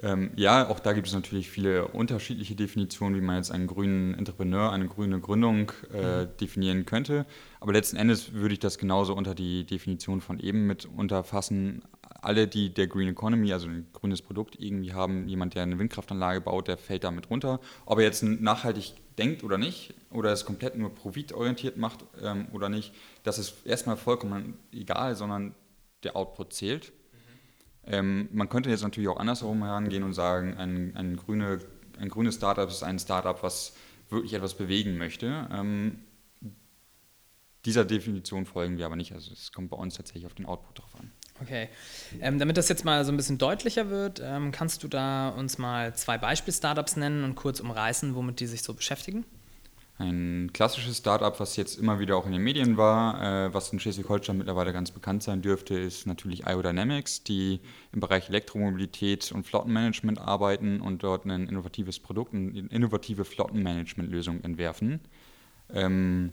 Ähm, 0.03 0.31
ja, 0.37 0.69
auch 0.69 0.79
da 0.79 0.93
gibt 0.93 1.09
es 1.09 1.13
natürlich 1.13 1.51
viele 1.51 1.89
unterschiedliche 1.89 2.55
Definitionen, 2.55 3.17
wie 3.17 3.21
man 3.21 3.37
jetzt 3.37 3.51
einen 3.51 3.67
grünen 3.67 4.15
Entrepreneur, 4.15 4.71
eine 4.71 4.87
grüne 4.87 5.21
Gründung 5.21 5.73
äh, 5.93 6.25
mhm. 6.25 6.29
definieren 6.41 6.87
könnte. 6.87 7.27
Aber 7.61 7.73
letzten 7.73 7.97
Endes 7.97 8.33
würde 8.33 8.55
ich 8.55 8.61
das 8.61 8.79
genauso 8.79 9.15
unter 9.15 9.35
die 9.35 9.65
Definition 9.65 10.21
von 10.21 10.39
eben 10.39 10.67
mit 10.67 10.87
unterfassen. 10.87 11.83
Alle, 12.21 12.47
die 12.47 12.73
der 12.73 12.87
Green 12.87 13.09
Economy, 13.09 13.53
also 13.53 13.69
ein 13.69 13.87
grünes 13.93 14.23
Produkt 14.23 14.57
irgendwie 14.61 14.93
haben, 14.93 15.29
jemand, 15.29 15.55
der 15.55 15.65
eine 15.65 15.79
Windkraftanlage 15.79 16.41
baut, 16.41 16.69
der 16.69 16.79
fällt 16.79 17.05
damit 17.05 17.31
runter. 17.31 17.61
Ob 17.85 17.99
er 17.99 18.05
jetzt 18.05 18.23
nachhaltig 18.23 18.95
denkt 19.19 19.43
oder 19.43 19.59
nicht, 19.59 19.95
oder 20.11 20.33
es 20.33 20.45
komplett 20.45 20.77
nur 20.77 20.95
profitorientiert 20.95 21.77
macht 21.77 22.05
ähm, 22.23 22.47
oder 22.53 22.69
nicht, 22.69 22.95
das 23.25 23.39
ist 23.39 23.67
erstmal 23.67 23.97
vollkommen 23.97 24.55
egal, 24.73 25.17
sondern 25.17 25.55
der 26.05 26.17
Output 26.17 26.53
zählt. 26.53 26.93
Ähm, 27.91 28.29
man 28.33 28.49
könnte 28.49 28.71
jetzt 28.71 28.83
natürlich 28.83 29.09
auch 29.09 29.19
andersherum 29.19 29.63
herangehen 29.65 30.03
und 30.03 30.13
sagen, 30.13 30.55
ein, 30.57 30.95
ein, 30.95 31.17
grüne, 31.17 31.59
ein 31.99 32.09
grünes 32.09 32.35
Startup 32.37 32.69
ist 32.69 32.83
ein 32.83 32.99
Startup, 32.99 33.43
was 33.43 33.75
wirklich 34.11 34.35
etwas 34.35 34.55
bewegen 34.55 34.99
möchte. 34.99 35.49
Ähm, 35.51 36.01
dieser 37.65 37.85
Definition 37.85 38.47
folgen 38.47 38.79
wir 38.79 38.87
aber 38.87 38.97
nicht. 38.97 39.13
Also 39.13 39.33
es 39.33 39.53
kommt 39.53 39.71
bei 39.71 39.77
uns 39.77 39.95
tatsächlich 39.95 40.27
auf 40.27 40.35
den 40.35 40.47
Output 40.47 40.79
drauf 40.79 40.95
an. 40.99 41.11
Okay. 41.41 41.69
Ähm, 42.21 42.39
damit 42.39 42.57
das 42.57 42.69
jetzt 42.69 42.85
mal 42.85 43.05
so 43.05 43.13
ein 43.13 43.17
bisschen 43.17 43.39
deutlicher 43.39 43.91
wird, 43.91 44.21
ähm, 44.23 44.53
kannst 44.53 44.83
du 44.83 44.89
da 44.89 45.29
uns 45.31 45.57
mal 45.59 45.95
zwei 45.95 46.19
Beispiel-Startups 46.19 46.97
nennen 46.97 47.25
und 47.25 47.37
kurz 47.37 47.61
umreißen, 47.61 48.15
womit 48.15 48.41
die 48.41 48.47
sich 48.47 48.63
so 48.63 48.75
beschäftigen? 48.75 49.25
Ein 50.01 50.51
klassisches 50.53 50.99
Startup, 50.99 51.39
was 51.41 51.57
jetzt 51.57 51.77
immer 51.77 51.99
wieder 51.99 52.17
auch 52.17 52.25
in 52.25 52.31
den 52.31 52.43
Medien 52.43 52.77
war, 52.77 53.21
äh, 53.21 53.53
was 53.53 53.73
in 53.73 53.81
Schleswig-Holstein 53.81 54.39
mittlerweile 54.39 54.73
ganz 54.73 54.93
bekannt 54.93 55.25
sein 55.25 55.43
dürfte, 55.43 55.75
ist 55.75 56.07
natürlich 56.07 56.47
Iodynamics, 56.47 57.25
die 57.25 57.59
im 57.93 57.99
Bereich 57.99 58.29
Elektromobilität 58.29 59.33
und 59.33 59.45
Flottenmanagement 59.45 60.21
arbeiten 60.21 60.81
und 60.81 61.03
dort 61.03 61.25
ein 61.25 61.49
innovatives 61.49 61.99
Produkt, 61.99 62.33
eine 62.33 62.69
innovative 62.71 63.25
Flottenmanagement-Lösung 63.25 64.45
entwerfen. 64.45 65.01
Ähm, 65.75 66.33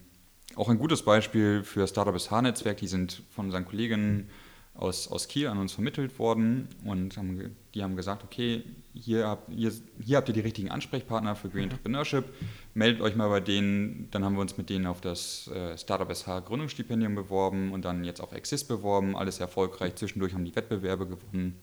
auch 0.55 0.69
ein 0.69 0.77
gutes 0.77 1.01
Beispiel 1.01 1.63
für 1.63 1.87
Startup 1.87 2.17
SH-Netzwerk, 2.17 2.77
die 2.77 2.87
sind 2.87 3.23
von 3.31 3.45
unseren 3.45 3.65
Kolleginnen 3.65 4.29
aus, 4.75 5.07
aus 5.07 5.27
Kiel 5.27 5.47
an 5.47 5.57
uns 5.57 5.71
vermittelt 5.71 6.19
worden 6.19 6.67
und 6.83 7.17
haben, 7.17 7.55
die 7.73 7.83
haben 7.83 7.95
gesagt, 7.95 8.23
okay, 8.23 8.63
hier 8.93 9.27
habt, 9.27 9.51
hier, 9.51 9.71
hier 10.01 10.17
habt 10.17 10.27
ihr 10.27 10.33
die 10.33 10.41
richtigen 10.41 10.69
Ansprechpartner 10.69 11.35
für 11.35 11.49
Green 11.49 11.65
mhm. 11.65 11.71
Entrepreneurship, 11.71 12.25
meldet 12.73 13.01
euch 13.01 13.15
mal 13.15 13.29
bei 13.29 13.39
denen, 13.39 14.09
dann 14.11 14.23
haben 14.23 14.35
wir 14.35 14.41
uns 14.41 14.57
mit 14.57 14.69
denen 14.69 14.85
auf 14.85 15.01
das 15.01 15.47
äh, 15.47 15.77
Startup 15.77 16.13
SH 16.13 16.45
Gründungsstipendium 16.45 17.15
beworben 17.15 17.71
und 17.71 17.85
dann 17.85 18.03
jetzt 18.03 18.19
auf 18.19 18.33
Exist 18.33 18.67
beworben, 18.67 19.15
alles 19.15 19.39
erfolgreich, 19.39 19.95
zwischendurch 19.95 20.33
haben 20.33 20.45
die 20.45 20.55
Wettbewerbe 20.55 21.07
gewonnen 21.07 21.55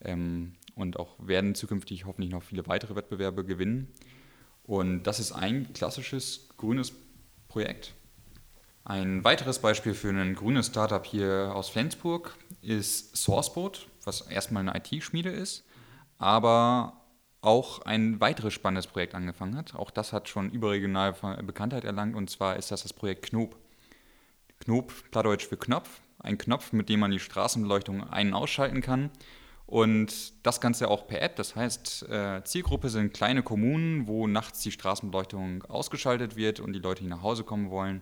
ähm, 0.00 0.52
und 0.74 0.98
auch 0.98 1.16
werden 1.18 1.54
zukünftig 1.54 2.06
hoffentlich 2.06 2.30
noch 2.30 2.42
viele 2.42 2.66
weitere 2.66 2.96
Wettbewerbe 2.96 3.44
gewinnen. 3.44 3.88
Und 4.64 5.04
das 5.04 5.20
ist 5.20 5.32
ein 5.32 5.72
klassisches 5.74 6.48
grünes 6.56 6.92
Projekt. 7.48 7.94
Ein 8.88 9.24
weiteres 9.24 9.58
Beispiel 9.58 9.94
für 9.94 10.10
ein 10.10 10.36
grünes 10.36 10.68
Startup 10.68 11.04
hier 11.04 11.50
aus 11.52 11.68
Flensburg 11.68 12.36
ist 12.62 13.16
Sourceboat, 13.16 13.88
was 14.04 14.20
erstmal 14.20 14.60
eine 14.60 14.78
IT-Schmiede 14.78 15.28
ist, 15.28 15.64
aber 16.18 17.02
auch 17.40 17.82
ein 17.82 18.20
weiteres 18.20 18.54
spannendes 18.54 18.86
Projekt 18.86 19.16
angefangen 19.16 19.56
hat. 19.56 19.74
Auch 19.74 19.90
das 19.90 20.12
hat 20.12 20.28
schon 20.28 20.50
überregional 20.50 21.14
Bekanntheit 21.42 21.82
erlangt 21.82 22.14
und 22.14 22.30
zwar 22.30 22.54
ist 22.54 22.70
das 22.70 22.84
das 22.84 22.92
Projekt 22.92 23.26
Knob. 23.26 23.56
Knob, 24.60 24.92
Plattdeutsch 25.10 25.48
für 25.48 25.56
Knopf, 25.56 26.00
ein 26.20 26.38
Knopf, 26.38 26.72
mit 26.72 26.88
dem 26.88 27.00
man 27.00 27.10
die 27.10 27.18
Straßenbeleuchtung 27.18 28.08
ein- 28.08 28.28
und 28.28 28.34
ausschalten 28.34 28.82
kann. 28.82 29.10
Und 29.66 30.46
das 30.46 30.60
Ganze 30.60 30.86
auch 30.86 31.08
per 31.08 31.22
App. 31.22 31.34
Das 31.34 31.56
heißt, 31.56 32.08
äh, 32.08 32.44
Zielgruppe 32.44 32.88
sind 32.88 33.12
kleine 33.12 33.42
Kommunen, 33.42 34.06
wo 34.06 34.28
nachts 34.28 34.60
die 34.60 34.70
Straßenbeleuchtung 34.70 35.64
ausgeschaltet 35.64 36.36
wird 36.36 36.60
und 36.60 36.72
die 36.72 36.78
Leute, 36.78 37.02
die 37.02 37.08
nach 37.08 37.22
Hause 37.22 37.42
kommen 37.42 37.68
wollen, 37.70 38.00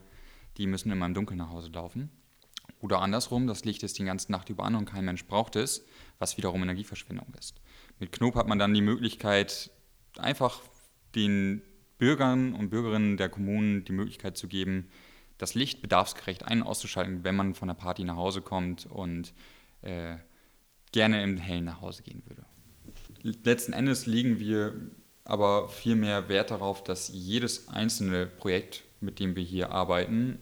die 0.56 0.66
müssen 0.66 0.90
immer 0.90 1.06
im 1.06 1.14
Dunkeln 1.14 1.38
nach 1.38 1.50
Hause 1.50 1.70
laufen. 1.70 2.10
Oder 2.80 3.00
andersrum, 3.00 3.46
das 3.46 3.64
Licht 3.64 3.82
ist 3.82 3.98
die 3.98 4.04
ganze 4.04 4.30
Nacht 4.30 4.50
über 4.50 4.64
an 4.64 4.74
und 4.74 4.84
kein 4.84 5.04
Mensch 5.04 5.24
braucht 5.26 5.56
es, 5.56 5.86
was 6.18 6.36
wiederum 6.36 6.62
Energieverschwendung 6.62 7.32
ist. 7.38 7.60
Mit 7.98 8.12
Knob 8.12 8.34
hat 8.34 8.46
man 8.46 8.58
dann 8.58 8.74
die 8.74 8.82
Möglichkeit, 8.82 9.70
einfach 10.18 10.60
den 11.14 11.62
Bürgern 11.98 12.54
und 12.54 12.70
Bürgerinnen 12.70 13.16
der 13.16 13.28
Kommunen 13.28 13.84
die 13.84 13.92
Möglichkeit 13.92 14.36
zu 14.36 14.48
geben, 14.48 14.88
das 15.38 15.54
Licht 15.54 15.82
bedarfsgerecht 15.82 16.44
ein- 16.44 16.62
und 16.62 16.68
auszuschalten, 16.68 17.24
wenn 17.24 17.36
man 17.36 17.54
von 17.54 17.68
der 17.68 17.74
Party 17.74 18.04
nach 18.04 18.16
Hause 18.16 18.42
kommt 18.42 18.86
und 18.86 19.32
äh, 19.82 20.16
gerne 20.92 21.22
im 21.22 21.38
Hellen 21.38 21.64
nach 21.64 21.80
Hause 21.80 22.02
gehen 22.02 22.22
würde. 22.26 22.44
Letzten 23.22 23.72
Endes 23.72 24.06
legen 24.06 24.38
wir 24.38 24.74
aber 25.24 25.68
viel 25.68 25.96
mehr 25.96 26.28
Wert 26.28 26.50
darauf, 26.50 26.84
dass 26.84 27.08
jedes 27.08 27.68
einzelne 27.68 28.26
Projekt, 28.26 28.84
mit 29.00 29.18
dem 29.18 29.34
wir 29.36 29.42
hier 29.42 29.70
arbeiten, 29.70 30.38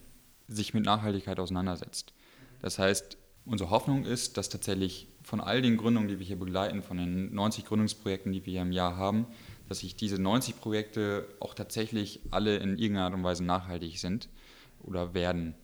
sich 0.54 0.75
mit 0.75 0.85
Nachhaltigkeit 0.85 1.38
auseinandersetzt. 1.38 2.12
Das 2.61 2.78
heißt, 2.78 3.16
unsere 3.44 3.71
Hoffnung 3.71 4.04
ist, 4.04 4.37
dass 4.37 4.49
tatsächlich 4.49 5.09
von 5.23 5.40
all 5.40 5.62
den 5.62 5.76
Gründungen, 5.76 6.09
die 6.09 6.18
wir 6.18 6.26
hier 6.26 6.38
begleiten, 6.38 6.82
von 6.82 6.97
den 6.97 7.35
90 7.35 7.64
Gründungsprojekten, 7.64 8.32
die 8.32 8.44
wir 8.44 8.52
hier 8.52 8.62
im 8.62 8.73
Jahr 8.73 8.97
haben, 8.97 9.26
dass 9.68 9.80
sich 9.80 9.97
diese 9.97 10.21
90 10.21 10.61
Projekte 10.61 11.26
auch 11.40 11.54
tatsächlich 11.54 12.21
alle 12.30 12.56
in 12.56 12.76
irgendeiner 12.76 13.06
Art 13.06 13.14
und 13.14 13.25
Weise 13.25 13.44
nachhaltig 13.44 13.99
sind 13.99 14.28
oder 14.80 15.14
werden. 15.14 15.54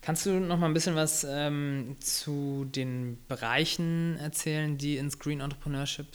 Kannst 0.00 0.24
du 0.26 0.38
noch 0.38 0.58
mal 0.58 0.66
ein 0.66 0.74
bisschen 0.74 0.94
was 0.94 1.26
ähm, 1.28 1.96
zu 2.00 2.64
den 2.64 3.18
Bereichen 3.28 4.16
erzählen, 4.18 4.78
die 4.78 4.96
ins 4.98 5.18
Green 5.18 5.40
Entrepreneurship 5.40 6.06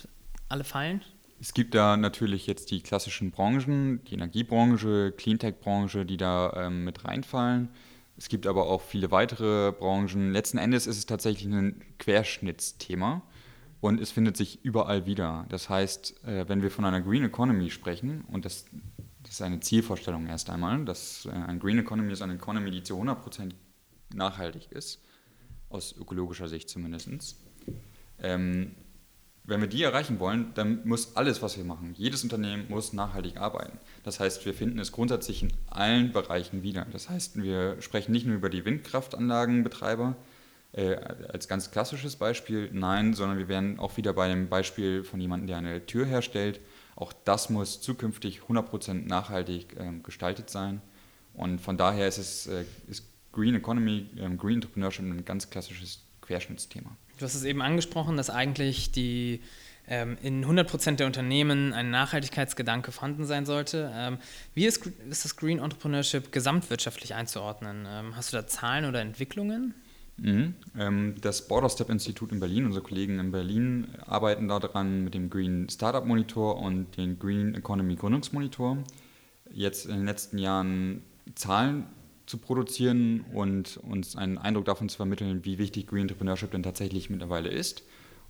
alle 0.48 0.63
fallen? 0.63 1.01
Es 1.41 1.53
gibt 1.53 1.74
da 1.74 1.98
natürlich 1.98 2.48
jetzt 2.48 2.72
die 2.72 2.82
klassischen 2.82 3.32
Branchen, 3.32 4.03
die 4.06 4.13
Energiebranche, 4.13 5.12
Cleantech-Branche, 5.18 6.06
die 6.06 6.18
da 6.18 6.53
ähm, 6.56 6.84
mit 6.84 7.03
reinfallen. 7.03 7.70
Es 8.18 8.30
gibt 8.30 8.46
aber 8.48 8.68
auch 8.68 8.82
viele 8.82 9.12
weitere 9.12 9.72
Branchen. 9.72 10.32
Letzten 10.32 10.58
Endes 10.58 10.88
ist 10.88 10.98
es 10.98 11.06
tatsächlich 11.06 11.51
ein 11.51 11.82
Querschnittsthema 11.98 13.24
und 13.80 14.00
es 14.00 14.12
findet 14.12 14.38
sich 14.38 14.63
überall 14.63 15.06
wieder. 15.06 15.46
Das 15.50 15.70
heißt, 15.70 16.24
äh, 16.25 16.48
wenn 16.48 16.62
wir 16.62 16.72
von 16.72 16.86
einer 16.86 17.01
Green 17.01 17.24
Economy 17.24 17.72
sprechen, 17.72 18.24
und 18.32 18.46
das, 18.46 18.65
das 19.24 19.34
ist 19.34 19.41
eine 19.41 19.60
Zielvorstellung 19.60 20.27
erst 20.27 20.50
einmal, 20.50 20.86
dass 20.86 21.25
äh, 21.25 21.32
eine 21.32 21.60
Green 21.60 21.80
Economy 21.80 22.13
ist 22.13 22.22
eine 22.22 22.36
Economy, 22.36 22.70
die 22.70 22.84
zu 22.84 23.01
100% 23.01 23.53
nachhaltig 24.13 24.72
ist, 24.72 25.01
aus 25.70 25.96
ökologischer 25.98 26.48
Sicht 26.48 26.70
zumindest. 26.70 27.38
Ähm, 28.20 28.75
wenn 29.51 29.62
wir 29.62 29.67
die 29.67 29.84
erreichen 29.84 30.20
wollen, 30.20 30.53
dann 30.55 30.79
muss 30.86 31.15
alles, 31.17 31.41
was 31.41 31.58
wir 31.58 31.65
machen, 31.65 31.93
jedes 31.98 32.24
Unternehmen 32.24 32.65
muss 32.70 32.93
nachhaltig 32.93 33.38
arbeiten. 33.38 33.77
Das 34.03 34.20
heißt, 34.22 34.46
wir 34.46 34.53
finden 34.53 34.79
es 34.79 34.93
grundsätzlich 34.93 35.43
in 35.43 35.51
allen 35.70 36.13
Bereichen 36.13 36.63
wieder. 36.63 36.88
Das 36.91 37.10
heißt, 37.10 37.41
wir 37.41 37.79
sprechen 37.81 38.13
nicht 38.13 38.25
nur 38.25 38.38
über 38.38 38.50
die 38.50 38.63
Windkraftanlagenbetreiber 38.63 40.15
äh, 40.72 40.96
als 40.96 41.50
ganz 41.50 41.70
klassisches 41.70 42.15
Beispiel, 42.15 42.70
nein, 42.72 43.13
sondern 43.13 43.38
wir 43.38 43.50
wären 43.50 43.77
auch 43.77 43.98
wieder 43.98 44.13
bei 44.13 44.29
dem 44.29 44.48
Beispiel 44.48 45.03
von 45.03 45.20
jemandem, 45.20 45.48
der 45.48 45.58
eine 45.58 45.86
Tür 45.86 46.05
herstellt. 46.05 46.62
Auch 46.96 47.12
das 47.12 47.50
muss 47.50 47.81
zukünftig 47.81 48.39
100% 48.48 49.05
nachhaltig 49.05 49.75
äh, 49.77 49.91
gestaltet 50.01 50.50
sein. 50.50 50.81
Und 51.34 51.60
von 51.60 51.75
daher 51.77 52.08
ist 52.08 52.17
es 52.17 52.48
äh, 52.48 52.63
ist 52.88 53.05
Green 53.34 53.55
Economy, 53.55 54.08
ähm, 54.17 54.38
Green 54.38 54.55
Entrepreneurship 54.55 55.03
ein 55.03 55.25
ganz 55.25 55.50
klassisches 55.50 56.03
Querschnittsthema. 56.22 56.96
Du 57.22 57.25
hast 57.25 57.36
es 57.36 57.44
eben 57.44 57.62
angesprochen, 57.62 58.18
dass 58.18 58.32
eigentlich 58.32 58.92
die 58.92 59.42
ähm, 59.88 60.18
in 60.24 60.44
100% 60.44 60.96
der 60.96 61.06
Unternehmen 61.06 61.72
ein 61.72 61.92
Nachhaltigkeitsgedanke 61.92 62.92
vorhanden 62.92 63.25
sein 63.25 63.46
sollte. 63.46 63.92
Ähm, 63.94 64.18
wie 64.56 64.66
ist, 64.66 64.88
ist, 65.08 65.24
das 65.24 65.36
Green 65.36 65.60
Entrepreneurship 65.60 66.32
gesamtwirtschaftlich 66.32 67.13
einzuordnen? 67.13 67.86
Ähm, 67.88 68.16
hast 68.16 68.34
du 68.34 68.38
da 68.38 68.48
Zahlen 68.48 68.86
oder 68.86 69.01
Entwicklungen? 69.01 69.75
Mhm. 70.18 70.56
Ähm, 70.75 71.16
das 71.22 71.48
Border 71.48 71.70
Step 71.70 71.92
Institut 71.92 72.32
in 72.32 72.40
Berlin, 72.40 72.66
unsere 72.66 72.84
Kollegen 72.84 73.20
in 73.20 73.32
Berlin 73.32 73.88
arbeiten 74.08 74.48
daran 74.48 75.04
mit 75.04 75.13
dem 75.13 75.30
Green 75.30 75.70
Startup 75.70 76.04
Monitor 76.04 76.58
und 76.58 76.98
dem 76.98 77.20
Green 77.20 77.54
Economy 77.54 77.98
Gründungsmonitor. 77.98 78.80
Jetzt 79.51 79.86
in 79.86 79.98
den 79.98 80.06
letzten 80.06 80.40
Jahren 80.40 81.04
Zahlen 81.36 81.86
zu 82.25 82.38
produzieren 82.38 83.25
und 83.34 83.78
uns 83.78 84.16
einen 84.16 84.38
Eindruck 84.38 84.66
davon 84.66 84.90
zu 84.90 84.98
vermitteln, 84.98 85.44
wie 85.44 85.58
wichtig 85.58 85.88
Green 85.88 86.04
Entrepreneurship 86.04 86.51
denn 86.51 86.63
tatsächlich 86.63 87.10
mittlerweile 87.10 87.50
ist. 87.50 87.84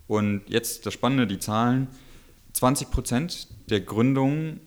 Und 0.08 0.44
jetzt 0.48 0.86
das 0.86 0.94
Spannende, 0.94 1.28
die 1.28 1.40
Zahlen. 1.40 1.88
20 2.54 2.92
Prozent 2.92 3.48
der 3.70 3.80
Gründungen 3.82 4.60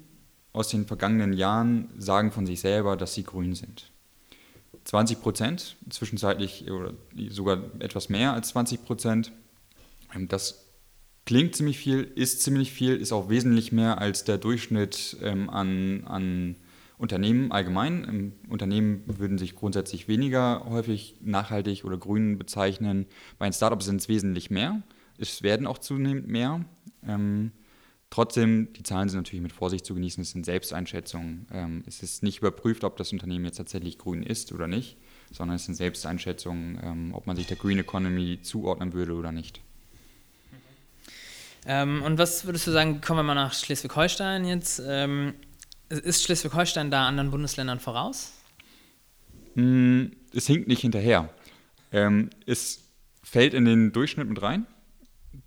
aus 0.53 0.69
den 0.69 0.87
vergangenen 0.87 1.33
Jahren 1.33 1.91
sagen 1.99 2.33
von 2.33 2.47
sich 2.47 2.61
selber, 2.61 2.97
dass 2.97 3.15
sie 3.15 3.25
grün 3.25 3.55
sind. 3.55 3.91
20 4.85 5.21
Prozent, 5.21 5.77
zwischenzeitlich 5.91 6.71
oder 6.71 6.95
sogar 7.29 7.59
etwas 7.81 8.09
mehr 8.09 8.33
als 8.33 8.49
20 8.49 8.85
Prozent. 8.85 9.33
Ähm, 10.15 10.29
das 10.29 10.67
klingt 11.27 11.57
ziemlich 11.57 11.79
viel, 11.79 12.03
ist 12.03 12.43
ziemlich 12.43 12.73
viel, 12.73 12.97
ist 12.97 13.13
auch 13.13 13.29
wesentlich 13.29 13.73
mehr 13.73 13.99
als 13.99 14.25
der 14.25 14.39
Durchschnitt 14.39 15.17
ähm, 15.23 15.51
an, 15.51 16.05
an 16.05 16.57
Unternehmen 16.99 17.51
allgemein. 17.53 18.05
Im 18.05 18.33
Unternehmen 18.49 19.03
würden 19.07 19.39
sich 19.39 19.57
grundsätzlich 19.57 20.09
weniger 20.09 20.65
häufig 20.69 21.17
nachhaltig 21.21 21.85
oder 21.85 21.97
grün 21.97 22.39
bezeichnen. 22.39 23.07
Bei 23.39 23.47
den 23.47 23.53
Startups 23.53 23.87
sind 23.87 24.01
es 24.01 24.09
wesentlich 24.09 24.51
mehr. 24.51 24.83
Es 25.19 25.43
werden 25.43 25.67
auch 25.67 25.79
zunehmend 25.79 26.29
mehr. 26.29 26.65
Ähm, 27.07 27.53
trotzdem, 28.11 28.73
die 28.73 28.83
Zahlen 28.83 29.09
sind 29.09 29.21
natürlich 29.21 29.43
mit 29.43 29.53
Vorsicht 29.53 29.85
zu 29.85 29.95
genießen. 29.95 30.23
Es 30.23 30.31
sind 30.31 30.45
Selbsteinschätzungen. 30.45 31.47
Ähm, 31.53 31.83
es 31.87 32.03
ist 32.03 32.23
nicht 32.23 32.39
überprüft, 32.39 32.85
ob 32.85 32.97
das 32.97 33.13
Unternehmen 33.13 33.45
jetzt 33.45 33.57
tatsächlich 33.57 33.99
grün 33.99 34.23
ist 34.23 34.53
oder 34.53 34.67
nicht, 34.67 34.97
sondern 35.33 35.57
es 35.57 35.65
sind 35.65 35.75
Selbsteinschätzungen, 35.75 36.79
ähm, 36.83 37.15
ob 37.15 37.27
man 37.27 37.37
sich 37.37 37.47
der 37.47 37.57
Green 37.57 37.79
Economy 37.79 38.41
zuordnen 38.43 38.93
würde 38.93 39.15
oder 39.15 39.33
nicht. 39.33 39.61
Ähm, 41.67 42.03
und 42.03 42.19
was 42.19 42.45
würdest 42.45 42.67
du 42.67 42.73
sagen, 42.73 43.01
kommen 43.01 43.21
wir 43.21 43.23
mal 43.23 43.35
nach 43.35 43.55
Schleswig-Holstein 43.55 44.45
jetzt? 44.45 44.83
Ist 45.99 46.25
Schleswig-Holstein 46.25 46.91
da 46.91 47.07
anderen 47.07 47.31
Bundesländern 47.31 47.81
voraus? 47.81 48.33
Hm, 49.55 50.13
es 50.33 50.47
hinkt 50.47 50.69
nicht 50.69 50.81
hinterher. 50.81 51.31
Ähm, 51.93 52.31
es 52.47 52.85
fällt 53.23 53.55
in 53.55 53.65
den 53.65 53.93
Durchschnitt 53.93 54.29
mit 54.29 54.43
rein. 54.43 54.67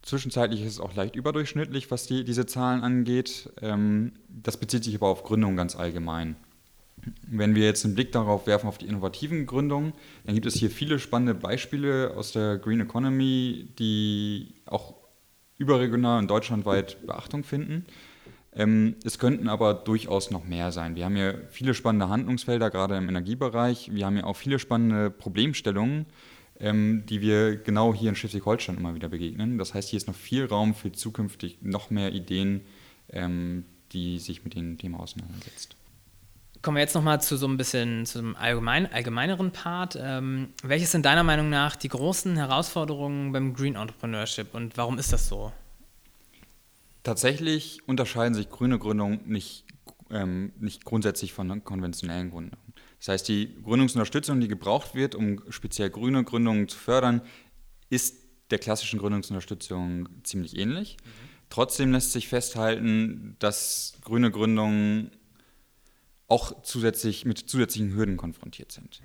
Zwischenzeitlich 0.01 0.61
ist 0.61 0.73
es 0.73 0.79
auch 0.79 0.95
leicht 0.95 1.15
überdurchschnittlich, 1.15 1.91
was 1.91 2.07
die, 2.07 2.23
diese 2.23 2.45
Zahlen 2.45 2.81
angeht. 2.81 3.49
Ähm, 3.61 4.13
das 4.29 4.57
bezieht 4.57 4.83
sich 4.83 4.95
aber 4.95 5.07
auf 5.07 5.23
Gründungen 5.23 5.57
ganz 5.57 5.75
allgemein. 5.75 6.35
Wenn 7.21 7.55
wir 7.55 7.63
jetzt 7.63 7.85
einen 7.85 7.95
Blick 7.95 8.11
darauf 8.11 8.47
werfen, 8.47 8.67
auf 8.67 8.77
die 8.77 8.87
innovativen 8.87 9.45
Gründungen, 9.45 9.93
dann 10.25 10.35
gibt 10.35 10.47
es 10.47 10.55
hier 10.55 10.71
viele 10.71 10.99
spannende 10.99 11.35
Beispiele 11.35 12.13
aus 12.15 12.31
der 12.31 12.57
Green 12.57 12.81
Economy, 12.81 13.67
die 13.77 14.53
auch 14.65 14.95
überregional 15.57 16.19
und 16.19 16.29
deutschlandweit 16.29 17.05
Beachtung 17.05 17.43
finden. 17.43 17.85
Ähm, 18.57 18.95
es 19.03 19.19
könnten 19.19 19.49
aber 19.49 19.75
durchaus 19.75 20.31
noch 20.31 20.43
mehr 20.43 20.71
sein. 20.71 20.95
Wir 20.95 21.05
haben 21.05 21.15
hier 21.15 21.43
viele 21.51 21.75
spannende 21.75 22.09
Handlungsfelder, 22.09 22.71
gerade 22.71 22.97
im 22.97 23.07
Energiebereich. 23.07 23.93
Wir 23.93 24.07
haben 24.07 24.15
hier 24.15 24.25
auch 24.25 24.35
viele 24.35 24.57
spannende 24.57 25.11
Problemstellungen, 25.11 26.07
ähm, 26.59 27.03
die 27.05 27.21
wir 27.21 27.57
genau 27.57 27.93
hier 27.93 28.09
in 28.09 28.15
Schleswig-Holstein 28.15 28.77
immer 28.77 28.95
wieder 28.95 29.09
begegnen. 29.09 29.59
Das 29.59 29.75
heißt, 29.75 29.89
hier 29.89 29.97
ist 29.97 30.07
noch 30.07 30.15
viel 30.15 30.45
Raum 30.45 30.73
für 30.73 30.91
zukünftig 30.91 31.59
noch 31.61 31.91
mehr 31.91 32.13
Ideen, 32.13 32.61
ähm, 33.09 33.63
die 33.91 34.17
sich 34.17 34.43
mit 34.43 34.55
dem 34.55 34.79
Thema 34.79 35.01
auseinandersetzt. 35.01 35.75
Kommen 36.63 36.77
wir 36.77 36.81
jetzt 36.81 36.95
nochmal 36.95 37.21
zu 37.21 37.37
so 37.37 37.47
ein 37.47 37.57
bisschen 37.57 38.07
zum 38.07 38.35
allgemein, 38.35 38.91
allgemeineren 38.91 39.51
Part. 39.51 39.93
Welches 39.93 40.91
sind 40.91 41.05
deiner 41.05 41.23
Meinung 41.23 41.49
nach 41.49 41.75
die 41.75 41.87
großen 41.87 42.35
Herausforderungen 42.35 43.31
beim 43.31 43.53
Green 43.53 43.75
Entrepreneurship 43.75 44.55
und 44.55 44.75
warum 44.75 44.97
ist 44.97 45.13
das 45.13 45.29
so? 45.29 45.53
Tatsächlich 47.07 47.87
unterscheiden 47.87 48.33
sich 48.33 48.49
grüne 48.49 48.77
Gründungen 48.77 49.21
nicht, 49.27 49.63
ähm, 50.09 50.51
nicht 50.59 50.83
grundsätzlich 50.83 51.31
von 51.31 51.63
konventionellen 51.63 52.31
Gründungen. 52.31 52.73
Das 52.99 53.07
heißt, 53.07 53.29
die 53.29 53.55
Gründungsunterstützung, 53.63 54.41
die 54.41 54.49
gebraucht 54.49 54.93
wird, 54.93 55.15
um 55.15 55.41
speziell 55.47 55.89
grüne 55.89 56.25
Gründungen 56.25 56.67
zu 56.67 56.77
fördern, 56.77 57.21
ist 57.89 58.17
der 58.51 58.59
klassischen 58.59 58.99
Gründungsunterstützung 58.99 60.09
ziemlich 60.25 60.57
ähnlich. 60.57 60.97
Mhm. 61.01 61.09
Trotzdem 61.49 61.93
lässt 61.93 62.11
sich 62.11 62.27
festhalten, 62.27 63.37
dass 63.39 63.93
grüne 64.01 64.29
Gründungen 64.29 65.11
auch 66.27 66.61
zusätzlich 66.63 67.23
mit 67.23 67.37
zusätzlichen 67.37 67.95
Hürden 67.95 68.17
konfrontiert 68.17 68.73
sind. 68.73 69.01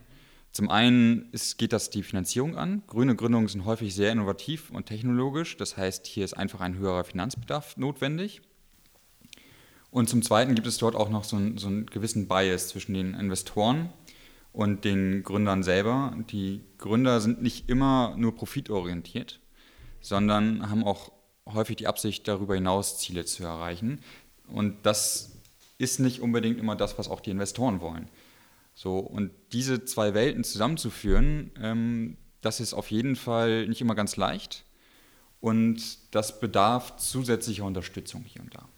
Zum 0.52 0.68
einen 0.68 1.30
ist, 1.32 1.56
geht 1.56 1.72
das 1.72 1.88
die 1.88 2.02
Finanzierung 2.02 2.56
an. 2.56 2.82
Grüne 2.86 3.16
Gründungen 3.16 3.48
sind 3.48 3.64
häufig 3.64 3.94
sehr 3.94 4.12
innovativ 4.12 4.70
und 4.70 4.84
technologisch. 4.84 5.56
Das 5.56 5.78
heißt, 5.78 6.06
hier 6.06 6.26
ist 6.26 6.34
einfach 6.34 6.60
ein 6.60 6.76
höherer 6.76 7.04
Finanzbedarf 7.04 7.78
notwendig. 7.78 8.42
Und 9.90 10.10
zum 10.10 10.22
Zweiten 10.22 10.54
gibt 10.54 10.66
es 10.66 10.76
dort 10.76 10.94
auch 10.94 11.08
noch 11.08 11.24
so, 11.24 11.36
ein, 11.36 11.56
so 11.56 11.68
einen 11.68 11.86
gewissen 11.86 12.28
Bias 12.28 12.68
zwischen 12.68 12.92
den 12.92 13.14
Investoren 13.14 13.90
und 14.52 14.84
den 14.84 15.22
Gründern 15.22 15.62
selber. 15.62 16.14
Die 16.30 16.60
Gründer 16.76 17.22
sind 17.22 17.42
nicht 17.42 17.70
immer 17.70 18.14
nur 18.18 18.34
profitorientiert, 18.34 19.40
sondern 20.00 20.70
haben 20.70 20.84
auch 20.84 21.12
häufig 21.46 21.76
die 21.76 21.86
Absicht, 21.86 22.28
darüber 22.28 22.54
hinaus 22.54 22.98
Ziele 22.98 23.24
zu 23.24 23.42
erreichen. 23.42 24.00
Und 24.48 24.84
das 24.84 25.32
ist 25.78 25.98
nicht 25.98 26.20
unbedingt 26.20 26.58
immer 26.58 26.76
das, 26.76 26.98
was 26.98 27.08
auch 27.08 27.20
die 27.20 27.30
Investoren 27.30 27.80
wollen. 27.80 28.08
So, 28.74 28.98
und 28.98 29.30
diese 29.52 29.84
zwei 29.84 30.14
Welten 30.14 30.44
zusammenzuführen, 30.44 31.50
ähm, 31.60 32.16
das 32.40 32.60
ist 32.60 32.74
auf 32.74 32.90
jeden 32.90 33.16
Fall 33.16 33.68
nicht 33.68 33.80
immer 33.80 33.94
ganz 33.94 34.16
leicht. 34.16 34.64
Und 35.40 35.98
das 36.14 36.40
bedarf 36.40 36.96
zusätzlicher 36.96 37.64
Unterstützung 37.64 38.24
hier 38.24 38.42
und 38.42 38.54
da. 38.54 38.68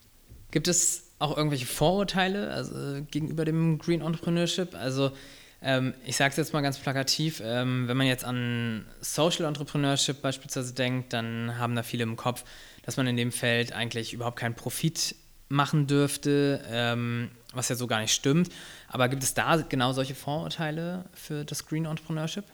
Gibt 0.50 0.68
es 0.68 1.10
auch 1.18 1.36
irgendwelche 1.36 1.66
Vorurteile 1.66 2.50
also, 2.50 3.02
gegenüber 3.10 3.44
dem 3.44 3.78
Green 3.78 4.00
Entrepreneurship? 4.00 4.74
Also 4.74 5.12
ähm, 5.60 5.94
ich 6.04 6.16
sage 6.16 6.30
es 6.30 6.36
jetzt 6.36 6.52
mal 6.52 6.60
ganz 6.60 6.78
plakativ, 6.78 7.42
ähm, 7.44 7.88
wenn 7.88 7.96
man 7.96 8.06
jetzt 8.06 8.24
an 8.24 8.86
Social 9.00 9.46
Entrepreneurship 9.46 10.20
beispielsweise 10.20 10.74
denkt, 10.74 11.12
dann 11.12 11.58
haben 11.58 11.74
da 11.74 11.82
viele 11.82 12.02
im 12.02 12.16
Kopf, 12.16 12.44
dass 12.82 12.96
man 12.96 13.06
in 13.06 13.16
dem 13.16 13.32
Feld 13.32 13.72
eigentlich 13.72 14.12
überhaupt 14.12 14.38
keinen 14.38 14.54
Profit 14.54 15.16
machen 15.54 15.86
dürfte, 15.86 16.62
ähm, 16.68 17.30
was 17.54 17.68
ja 17.68 17.76
so 17.76 17.86
gar 17.86 18.00
nicht 18.00 18.12
stimmt. 18.12 18.50
Aber 18.88 19.08
gibt 19.08 19.22
es 19.22 19.34
da 19.34 19.56
genau 19.56 19.92
solche 19.92 20.14
Vorurteile 20.14 21.04
für 21.14 21.44
das 21.44 21.66
Green 21.66 21.86
Entrepreneurship? 21.86 22.44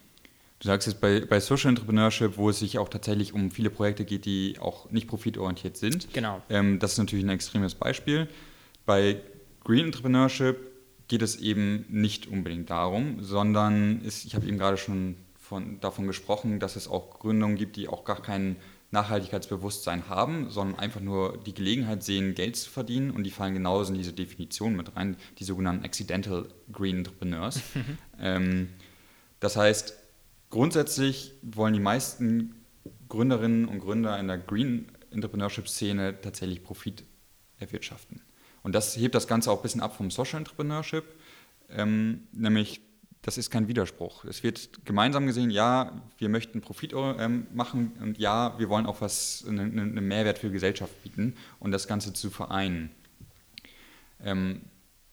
Du 0.61 0.69
sagst 0.69 0.87
jetzt 0.87 1.01
bei, 1.01 1.21
bei 1.21 1.41
Social 1.41 1.71
Entrepreneurship, 1.71 2.37
wo 2.37 2.51
es 2.51 2.59
sich 2.59 2.79
auch 2.79 2.91
tatsächlich 2.91 3.33
um 3.33 3.51
viele 3.51 3.71
Projekte 3.71 4.05
geht, 4.05 4.27
die 4.27 4.57
auch 4.61 4.91
nicht 4.91 5.09
profitorientiert 5.09 5.79
sind. 5.79 6.13
Genau. 6.13 6.43
Ähm, 6.51 6.79
das 6.79 6.93
ist 6.93 6.99
natürlich 6.99 7.25
ein 7.25 7.31
extremes 7.31 7.75
Beispiel. 7.75 8.29
Bei 8.85 9.17
Green 9.65 9.87
Entrepreneurship 9.87 10.59
geht 11.09 11.23
es 11.23 11.37
eben 11.37 11.87
nicht 11.89 12.27
unbedingt 12.29 12.69
darum, 12.69 13.23
sondern 13.23 14.03
ist, 14.03 14.27
ich 14.27 14.35
habe 14.35 14.47
eben 14.47 14.59
gerade 14.59 14.77
schon 14.77 15.17
von, 15.35 15.81
davon 15.81 16.07
gesprochen, 16.07 16.61
dass 16.61 16.77
es 16.77 16.87
auch 16.87 17.19
Gründungen 17.19 17.57
gibt, 17.57 17.77
die 17.77 17.89
auch 17.89 18.05
gar 18.05 18.21
keinen 18.21 18.57
Nachhaltigkeitsbewusstsein 18.93 20.09
haben, 20.09 20.51
sondern 20.51 20.79
einfach 20.79 21.01
nur 21.01 21.39
die 21.39 21.55
Gelegenheit 21.55 22.03
sehen, 22.03 22.35
Geld 22.35 22.57
zu 22.57 22.71
verdienen 22.71 23.11
und 23.13 23.23
die 23.25 23.31
fallen 23.31 23.55
genauso 23.55 23.93
in 23.93 23.99
diese 23.99 24.13
Definition 24.13 24.75
mit 24.75 24.97
rein, 24.97 25.17
die 25.39 25.45
sogenannten 25.45 25.85
Accidental 25.85 26.49
Green 26.73 26.99
Entrepreneurs. 26.99 27.61
ähm, 28.21 28.69
das 29.39 29.57
heißt, 29.57 29.95
grundsätzlich 30.51 31.33
wollen 31.43 31.75
die 31.75 31.81
meisten 31.81 32.57
Gründerinnen 33.09 33.67
und 33.67 33.81
Gründer 33.81 34.19
in 34.19 34.27
der 34.27 34.39
Green 34.39 34.87
Entrepreneurship-Szene 35.13 36.21
tatsächlich 36.21 36.63
Profit 36.63 37.05
erwirtschaften. 37.59 38.23
Und 38.63 38.75
das 38.75 38.97
hebt 38.97 39.15
das 39.15 39.27
Ganze 39.27 39.51
auch 39.51 39.59
ein 39.59 39.63
bisschen 39.63 39.81
ab 39.81 39.97
vom 39.97 40.11
Social 40.11 40.39
Entrepreneurship, 40.39 41.05
ähm, 41.71 42.27
nämlich 42.33 42.81
das 43.23 43.37
ist 43.37 43.51
kein 43.51 43.69
Widerspruch. 43.69 44.25
Es 44.25 44.43
wird 44.43 44.85
gemeinsam 44.87 45.27
gesehen, 45.27 45.51
ja, 45.51 46.03
wir 46.17 46.29
möchten 46.29 46.61
Profit 46.61 46.95
ähm, 46.95 47.47
machen 47.53 47.93
und 48.01 48.19
ja, 48.19 48.59
wir 48.59 48.69
wollen 48.69 48.87
auch 48.87 49.01
was, 49.01 49.45
einen 49.47 49.79
eine 49.79 50.01
Mehrwert 50.01 50.39
für 50.39 50.47
die 50.47 50.55
Gesellschaft 50.55 51.03
bieten 51.03 51.37
und 51.59 51.71
das 51.71 51.87
Ganze 51.87 52.13
zu 52.13 52.31
vereinen. 52.31 52.91
Ähm, 54.23 54.63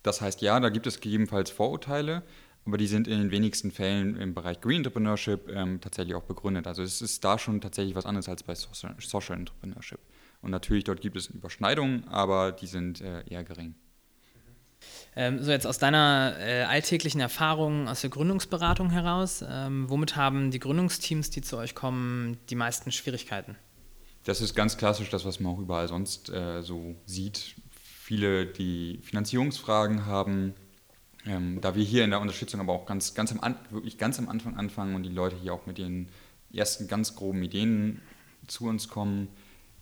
das 0.03 0.21
heißt, 0.21 0.41
ja, 0.41 0.59
da 0.59 0.69
gibt 0.69 0.87
es 0.87 1.01
gegebenenfalls 1.01 1.51
Vorurteile, 1.51 2.23
aber 2.65 2.77
die 2.77 2.87
sind 2.87 3.07
in 3.07 3.19
den 3.19 3.31
wenigsten 3.31 3.71
Fällen 3.71 4.15
im 4.15 4.33
Bereich 4.33 4.61
Green 4.61 4.77
Entrepreneurship 4.77 5.49
ähm, 5.49 5.81
tatsächlich 5.81 6.15
auch 6.15 6.23
begründet. 6.23 6.65
Also 6.65 6.83
es 6.83 7.01
ist 7.01 7.25
da 7.25 7.37
schon 7.37 7.59
tatsächlich 7.59 7.95
was 7.95 8.05
anderes 8.05 8.29
als 8.29 8.43
bei 8.43 8.55
Social, 8.55 8.95
Social 8.99 9.37
Entrepreneurship. 9.37 9.99
Und 10.41 10.51
natürlich, 10.51 10.85
dort 10.85 11.01
gibt 11.01 11.17
es 11.17 11.27
Überschneidungen, 11.27 12.07
aber 12.07 12.53
die 12.53 12.67
sind 12.67 13.01
äh, 13.01 13.23
eher 13.27 13.43
gering. 13.43 13.75
Ähm, 15.15 15.43
so 15.43 15.51
jetzt 15.51 15.65
aus 15.65 15.79
deiner 15.79 16.35
äh, 16.39 16.63
alltäglichen 16.63 17.19
Erfahrung 17.19 17.87
aus 17.87 18.01
der 18.01 18.09
Gründungsberatung 18.09 18.91
heraus, 18.91 19.43
ähm, 19.47 19.89
womit 19.89 20.15
haben 20.15 20.51
die 20.51 20.59
Gründungsteams, 20.59 21.31
die 21.31 21.41
zu 21.41 21.57
euch 21.57 21.73
kommen, 21.73 22.37
die 22.49 22.55
meisten 22.55 22.91
Schwierigkeiten? 22.91 23.55
Das 24.25 24.41
ist 24.41 24.55
ganz 24.55 24.77
klassisch 24.77 25.09
das, 25.09 25.25
was 25.25 25.39
man 25.39 25.53
auch 25.53 25.59
überall 25.59 25.87
sonst 25.87 26.29
äh, 26.29 26.61
so 26.61 26.95
sieht. 27.05 27.55
Viele, 27.81 28.45
die 28.45 28.99
Finanzierungsfragen 29.03 30.05
haben, 30.05 30.53
ähm, 31.25 31.61
da 31.61 31.75
wir 31.75 31.83
hier 31.83 32.03
in 32.03 32.11
der 32.11 32.21
Unterstützung 32.21 32.59
aber 32.59 32.73
auch 32.73 32.85
ganz, 32.85 33.13
ganz 33.15 33.31
am, 33.31 33.55
wirklich 33.69 33.97
ganz 33.97 34.19
am 34.19 34.29
Anfang 34.29 34.55
anfangen 34.55 34.95
und 34.95 35.03
die 35.03 35.09
Leute 35.09 35.35
hier 35.35 35.53
auch 35.53 35.65
mit 35.65 35.77
den 35.77 36.09
ersten 36.53 36.87
ganz 36.87 37.15
groben 37.15 37.41
Ideen 37.41 38.01
zu 38.47 38.65
uns 38.65 38.87
kommen, 38.87 39.29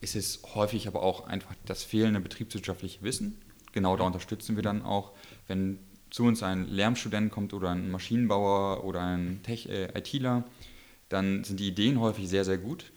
ist 0.01 0.15
es 0.15 0.41
häufig 0.55 0.87
aber 0.87 1.03
auch 1.03 1.27
einfach 1.27 1.53
das 1.65 1.83
fehlende 1.83 2.19
betriebswirtschaftliche 2.19 3.01
Wissen 3.01 3.41
genau 3.75 3.95
da 3.95 4.05
unterstützen 4.05 4.55
wir 4.55 4.63
dann 4.63 4.81
auch, 4.81 5.11
wenn 5.47 5.77
zu 6.09 6.23
uns 6.23 6.41
ein 6.41 6.67
Lärmstudent 6.67 7.31
kommt 7.31 7.53
oder 7.53 7.69
ein 7.69 7.91
Maschinenbauer 7.91 8.83
oder 8.83 9.01
ein 9.01 9.41
Tech, 9.43 9.69
äh, 9.69 9.95
ITler, 9.95 10.45
dann 11.09 11.43
sind 11.43 11.59
die 11.59 11.67
Ideen 11.67 11.99
häufig 11.99 12.27
sehr, 12.27 12.45
sehr 12.45 12.57
gut, 12.57 12.91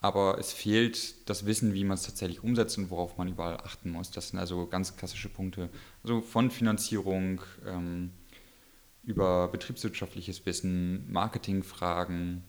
aber 0.00 0.38
es 0.38 0.52
fehlt 0.52 1.28
das 1.28 1.46
Wissen, 1.46 1.74
wie 1.74 1.84
man 1.84 1.94
es 1.94 2.02
tatsächlich 2.02 2.42
umsetzt 2.42 2.78
und 2.78 2.90
worauf 2.90 3.18
man 3.18 3.28
überall 3.28 3.58
achten 3.58 3.90
muss. 3.90 4.10
Das 4.10 4.30
sind 4.30 4.38
also 4.38 4.66
ganz 4.66 4.96
klassische 4.96 5.28
Punkte, 5.28 5.68
also 6.02 6.22
von 6.22 6.50
Finanzierung 6.50 7.42
ähm, 7.66 8.10
über 9.04 9.48
betriebswirtschaftliches 9.48 10.46
Wissen, 10.46 11.10
Marketingfragen 11.12 12.42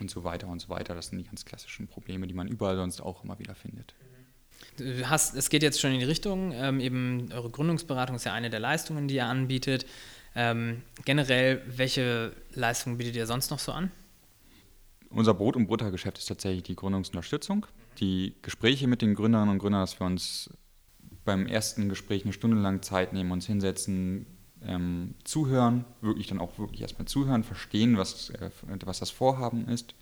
und 0.00 0.10
so 0.10 0.24
weiter 0.24 0.48
und 0.48 0.60
so 0.60 0.70
weiter. 0.70 0.94
Das 0.94 1.08
sind 1.08 1.18
die 1.18 1.24
ganz 1.24 1.44
klassischen 1.44 1.86
Probleme, 1.86 2.26
die 2.26 2.34
man 2.34 2.48
überall 2.48 2.76
sonst 2.76 3.00
auch 3.00 3.22
immer 3.22 3.38
wieder 3.38 3.54
findet. 3.54 3.94
Hast, 5.04 5.34
es 5.34 5.50
geht 5.50 5.62
jetzt 5.62 5.80
schon 5.80 5.92
in 5.92 6.00
die 6.00 6.04
Richtung, 6.04 6.52
ähm, 6.52 6.80
eben 6.80 7.28
eure 7.32 7.50
Gründungsberatung 7.50 8.16
ist 8.16 8.24
ja 8.24 8.32
eine 8.32 8.50
der 8.50 8.60
Leistungen, 8.60 9.08
die 9.08 9.16
ihr 9.16 9.26
anbietet. 9.26 9.86
Ähm, 10.34 10.82
generell, 11.04 11.62
welche 11.66 12.32
Leistungen 12.54 12.98
bietet 12.98 13.14
ihr 13.16 13.26
sonst 13.26 13.50
noch 13.50 13.60
so 13.60 13.72
an? 13.72 13.90
Unser 15.10 15.34
Brot- 15.34 15.54
und 15.54 15.68
Buttergeschäft 15.68 16.18
ist 16.18 16.26
tatsächlich 16.26 16.64
die 16.64 16.74
Gründungsunterstützung. 16.74 17.66
Die 18.00 18.34
Gespräche 18.42 18.88
mit 18.88 19.00
den 19.00 19.14
Gründerinnen 19.14 19.50
und 19.50 19.58
Gründern, 19.58 19.82
dass 19.82 20.00
wir 20.00 20.06
uns 20.06 20.50
beim 21.24 21.46
ersten 21.46 21.88
Gespräch 21.88 22.24
eine 22.24 22.32
Stunde 22.32 22.56
lang 22.56 22.82
Zeit 22.82 23.12
nehmen, 23.12 23.30
uns 23.30 23.46
hinsetzen, 23.46 24.26
ähm, 24.66 25.14
zuhören, 25.22 25.84
wirklich 26.00 26.26
dann 26.26 26.40
auch 26.40 26.58
wirklich 26.58 26.80
erstmal 26.80 27.06
zuhören, 27.06 27.44
verstehen, 27.44 27.96
was, 27.96 28.30
äh, 28.30 28.50
was 28.84 28.98
das 28.98 29.10
Vorhaben 29.10 29.68
ist 29.68 29.94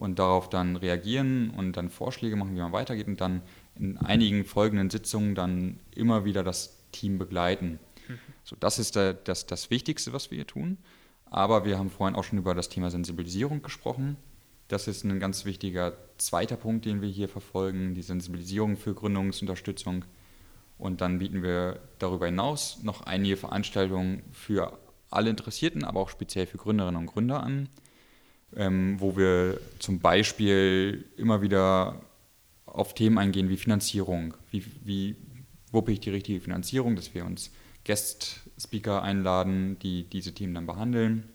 und 0.00 0.18
darauf 0.18 0.48
dann 0.48 0.76
reagieren 0.76 1.50
und 1.50 1.76
dann 1.76 1.90
Vorschläge 1.90 2.34
machen, 2.34 2.56
wie 2.56 2.60
man 2.60 2.72
weitergeht 2.72 3.06
und 3.06 3.20
dann 3.20 3.42
in 3.78 3.98
einigen 3.98 4.46
folgenden 4.46 4.88
Sitzungen 4.88 5.34
dann 5.34 5.78
immer 5.94 6.24
wieder 6.24 6.42
das 6.42 6.78
Team 6.90 7.18
begleiten. 7.18 7.78
Mhm. 8.08 8.18
So, 8.42 8.56
das 8.58 8.78
ist 8.78 8.96
der, 8.96 9.12
das, 9.12 9.46
das 9.46 9.68
Wichtigste, 9.68 10.14
was 10.14 10.30
wir 10.30 10.36
hier 10.36 10.46
tun. 10.46 10.78
Aber 11.26 11.66
wir 11.66 11.78
haben 11.78 11.90
vorhin 11.90 12.16
auch 12.16 12.24
schon 12.24 12.38
über 12.38 12.54
das 12.54 12.70
Thema 12.70 12.90
Sensibilisierung 12.90 13.60
gesprochen. 13.60 14.16
Das 14.68 14.88
ist 14.88 15.04
ein 15.04 15.20
ganz 15.20 15.44
wichtiger 15.44 15.92
zweiter 16.16 16.56
Punkt, 16.56 16.86
den 16.86 17.02
wir 17.02 17.08
hier 17.10 17.28
verfolgen, 17.28 17.94
die 17.94 18.02
Sensibilisierung 18.02 18.78
für 18.78 18.94
Gründungsunterstützung. 18.94 20.06
Und 20.78 21.02
dann 21.02 21.18
bieten 21.18 21.42
wir 21.42 21.78
darüber 21.98 22.24
hinaus 22.24 22.82
noch 22.82 23.02
einige 23.02 23.36
Veranstaltungen 23.36 24.22
für 24.32 24.78
alle 25.10 25.28
Interessierten, 25.28 25.84
aber 25.84 26.00
auch 26.00 26.08
speziell 26.08 26.46
für 26.46 26.56
Gründerinnen 26.56 27.02
und 27.02 27.06
Gründer 27.06 27.42
an, 27.42 27.68
ähm, 28.56 28.96
wo 28.98 29.16
wir 29.16 29.60
zum 29.78 30.00
Beispiel 30.00 31.04
immer 31.16 31.42
wieder 31.42 32.00
auf 32.66 32.94
Themen 32.94 33.18
eingehen 33.18 33.48
wie 33.48 33.56
Finanzierung. 33.56 34.34
Wie, 34.50 34.64
wie 34.84 35.16
wuppe 35.72 35.92
ich 35.92 36.00
die 36.00 36.10
richtige 36.10 36.40
Finanzierung, 36.40 36.96
dass 36.96 37.14
wir 37.14 37.24
uns 37.24 37.50
Guest-Speaker 37.84 39.02
einladen, 39.02 39.78
die 39.80 40.04
diese 40.04 40.32
Themen 40.32 40.54
dann 40.54 40.66
behandeln. 40.66 41.28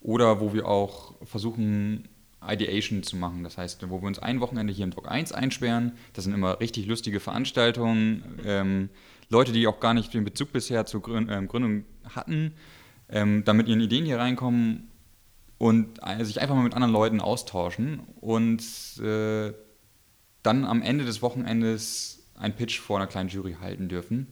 Oder 0.00 0.40
wo 0.40 0.52
wir 0.54 0.66
auch 0.66 1.14
versuchen, 1.26 2.08
Ideation 2.46 3.02
zu 3.02 3.16
machen. 3.16 3.42
Das 3.42 3.58
heißt, 3.58 3.88
wo 3.90 4.00
wir 4.00 4.06
uns 4.06 4.18
ein 4.18 4.40
Wochenende 4.40 4.72
hier 4.72 4.84
im 4.84 4.92
Doc 4.92 5.10
1 5.10 5.32
einsperren. 5.32 5.92
Das 6.12 6.24
sind 6.24 6.34
immer 6.34 6.60
richtig 6.60 6.86
lustige 6.86 7.18
Veranstaltungen. 7.18 8.38
Ähm, 8.44 8.90
Leute, 9.28 9.52
die 9.52 9.66
auch 9.66 9.80
gar 9.80 9.94
nicht 9.94 10.14
den 10.14 10.24
Bezug 10.24 10.52
bisher 10.52 10.86
zur 10.86 11.02
ähm, 11.08 11.48
Gründung 11.48 11.84
hatten, 12.14 12.52
ähm, 13.08 13.42
damit 13.44 13.66
ihren 13.66 13.80
Ideen 13.80 14.04
hier 14.04 14.18
reinkommen 14.18 14.88
und 15.58 15.98
äh, 16.02 16.24
sich 16.24 16.40
einfach 16.40 16.54
mal 16.54 16.62
mit 16.62 16.74
anderen 16.74 16.92
Leuten 16.92 17.20
austauschen 17.20 18.00
und 18.20 18.62
äh, 19.02 19.52
dann 20.42 20.64
am 20.64 20.82
Ende 20.82 21.04
des 21.04 21.22
Wochenendes 21.22 22.28
einen 22.34 22.54
Pitch 22.54 22.78
vor 22.78 22.98
einer 22.98 23.06
kleinen 23.06 23.28
Jury 23.28 23.56
halten 23.60 23.88
dürfen 23.88 24.26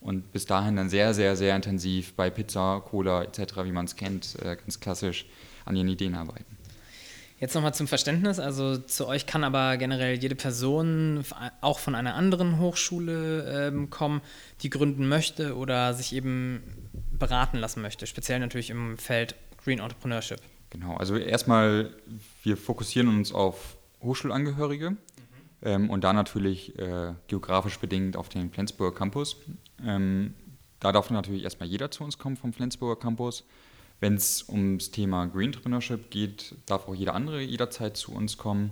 und 0.00 0.32
bis 0.32 0.46
dahin 0.46 0.76
dann 0.76 0.88
sehr, 0.88 1.14
sehr, 1.14 1.36
sehr 1.36 1.54
intensiv 1.54 2.14
bei 2.14 2.30
Pizza, 2.30 2.82
Cola 2.84 3.22
etc., 3.22 3.64
wie 3.64 3.72
man 3.72 3.84
es 3.84 3.96
kennt, 3.96 4.36
äh, 4.42 4.56
ganz 4.56 4.80
klassisch 4.80 5.26
an 5.64 5.76
ihren 5.76 5.88
Ideen 5.88 6.14
arbeiten. 6.14 6.56
Jetzt 7.38 7.54
nochmal 7.54 7.74
zum 7.74 7.88
Verständnis. 7.88 8.38
Also 8.38 8.78
zu 8.78 9.08
euch 9.08 9.26
kann 9.26 9.42
aber 9.42 9.76
generell 9.76 10.16
jede 10.16 10.36
Person 10.36 11.24
auch 11.60 11.80
von 11.80 11.96
einer 11.96 12.14
anderen 12.14 12.60
Hochschule 12.60 13.66
ähm, 13.66 13.90
kommen, 13.90 14.20
die 14.60 14.70
gründen 14.70 15.08
möchte 15.08 15.56
oder 15.56 15.92
sich 15.92 16.14
eben 16.14 16.62
beraten 17.18 17.58
lassen 17.58 17.82
möchte. 17.82 18.06
Speziell 18.06 18.38
natürlich 18.38 18.70
im 18.70 18.96
Feld 18.96 19.34
Green 19.64 19.80
Entrepreneurship. 19.80 20.40
Genau, 20.72 20.96
also 20.96 21.16
erstmal, 21.16 21.90
wir 22.42 22.56
fokussieren 22.56 23.08
uns 23.08 23.30
auf 23.30 23.76
Hochschulangehörige 24.02 24.92
mhm. 24.92 24.96
ähm, 25.60 25.90
und 25.90 26.02
da 26.02 26.14
natürlich 26.14 26.78
äh, 26.78 27.12
geografisch 27.26 27.78
bedingt 27.78 28.16
auf 28.16 28.30
den 28.30 28.50
Flensburger 28.50 28.96
Campus. 28.96 29.36
Ähm, 29.84 30.32
da 30.80 30.90
darf 30.90 31.10
natürlich 31.10 31.44
erstmal 31.44 31.68
jeder 31.68 31.90
zu 31.90 32.04
uns 32.04 32.16
kommen 32.16 32.38
vom 32.38 32.54
Flensburger 32.54 32.98
Campus. 32.98 33.44
Wenn 34.00 34.14
es 34.14 34.48
ums 34.48 34.90
Thema 34.90 35.26
Green 35.26 35.48
Entrepreneurship 35.48 36.10
geht, 36.10 36.54
darf 36.64 36.88
auch 36.88 36.94
jeder 36.94 37.14
andere 37.14 37.42
jederzeit 37.42 37.98
zu 37.98 38.12
uns 38.12 38.38
kommen. 38.38 38.70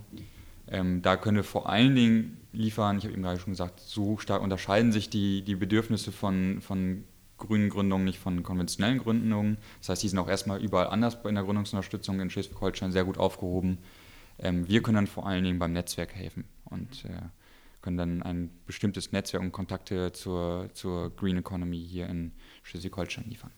Ähm, 0.67 1.03
da 1.03 1.17
können 1.17 1.37
wir 1.37 1.43
vor 1.43 1.69
allen 1.69 1.95
Dingen 1.95 2.37
liefern, 2.51 2.97
ich 2.97 3.03
habe 3.03 3.13
eben 3.13 3.21
gerade 3.21 3.39
schon 3.39 3.53
gesagt, 3.53 3.79
so 3.79 4.17
stark 4.17 4.41
unterscheiden 4.41 4.91
sich 4.91 5.07
die, 5.11 5.43
die 5.43 5.55
Bedürfnisse 5.55 6.11
von, 6.11 6.61
von 6.61 7.03
grünen 7.41 7.69
Gründungen 7.69 8.05
nicht 8.05 8.19
von 8.19 8.43
konventionellen 8.43 8.99
Gründungen. 8.99 9.57
Das 9.79 9.89
heißt, 9.89 10.03
die 10.03 10.09
sind 10.09 10.19
auch 10.19 10.29
erstmal 10.29 10.61
überall 10.61 10.87
anders 10.87 11.17
in 11.25 11.35
der 11.35 11.43
Gründungsunterstützung 11.43 12.19
in 12.19 12.29
Schleswig-Holstein 12.29 12.91
sehr 12.91 13.03
gut 13.03 13.17
aufgehoben. 13.17 13.77
Ähm, 14.39 14.67
wir 14.67 14.81
können 14.81 14.95
dann 14.95 15.07
vor 15.07 15.27
allen 15.27 15.43
Dingen 15.43 15.59
beim 15.59 15.73
Netzwerk 15.73 16.15
helfen 16.15 16.45
und 16.65 17.05
äh, 17.05 17.21
können 17.81 17.97
dann 17.97 18.23
ein 18.23 18.49
bestimmtes 18.65 19.11
Netzwerk 19.11 19.43
und 19.43 19.51
Kontakte 19.51 20.11
zur, 20.13 20.69
zur 20.73 21.15
Green 21.15 21.37
Economy 21.37 21.85
hier 21.85 22.07
in 22.07 22.31
Schleswig-Holstein 22.63 23.25
liefern. 23.27 23.51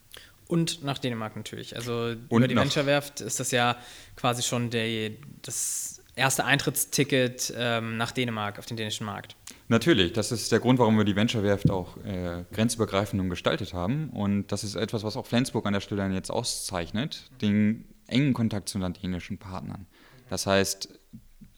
Und 0.47 0.83
nach 0.83 0.97
Dänemark 0.97 1.35
natürlich. 1.35 1.75
Also 1.75 2.15
und 2.29 2.41
über 2.41 2.47
die 2.47 2.55
Venture-Werft 2.55 3.21
ist 3.21 3.39
das 3.39 3.51
ja 3.51 3.77
quasi 4.15 4.43
schon 4.43 4.69
der, 4.69 5.11
das 5.41 6.02
erste 6.15 6.45
Eintrittsticket 6.45 7.53
ähm, 7.57 7.97
nach 7.97 8.11
Dänemark 8.11 8.59
auf 8.59 8.65
den 8.65 8.77
dänischen 8.77 9.05
Markt. 9.05 9.35
Natürlich, 9.67 10.13
das 10.13 10.31
ist 10.31 10.51
der 10.51 10.59
Grund, 10.59 10.79
warum 10.79 10.97
wir 10.97 11.05
die 11.05 11.15
Venture-Werft 11.15 11.71
auch 11.71 11.97
äh, 12.05 12.43
grenzübergreifend 12.51 13.29
gestaltet 13.29 13.73
haben. 13.73 14.09
Und 14.09 14.51
das 14.51 14.63
ist 14.63 14.75
etwas, 14.75 15.03
was 15.03 15.17
auch 15.17 15.25
Flensburg 15.25 15.65
an 15.65 15.73
der 15.73 15.81
Stelle 15.81 16.07
jetzt 16.09 16.29
auszeichnet, 16.29 17.31
den 17.41 17.85
engen 18.07 18.33
Kontakt 18.33 18.69
zu 18.69 18.79
den 18.79 18.93
dänischen 18.93 19.37
Partnern. 19.37 19.87
Das 20.29 20.45
heißt, 20.45 20.99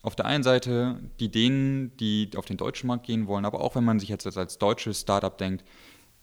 auf 0.02 0.14
der 0.14 0.26
einen 0.26 0.44
Seite 0.44 1.00
die 1.18 1.30
Dänen, 1.30 1.96
die 1.96 2.30
auf 2.36 2.46
den 2.46 2.56
deutschen 2.56 2.86
Markt 2.86 3.06
gehen 3.06 3.26
wollen, 3.26 3.44
aber 3.44 3.60
auch 3.60 3.74
wenn 3.74 3.84
man 3.84 3.98
sich 3.98 4.08
jetzt 4.08 4.26
als 4.36 4.58
deutsches 4.58 5.00
Startup 5.00 5.36
denkt, 5.36 5.64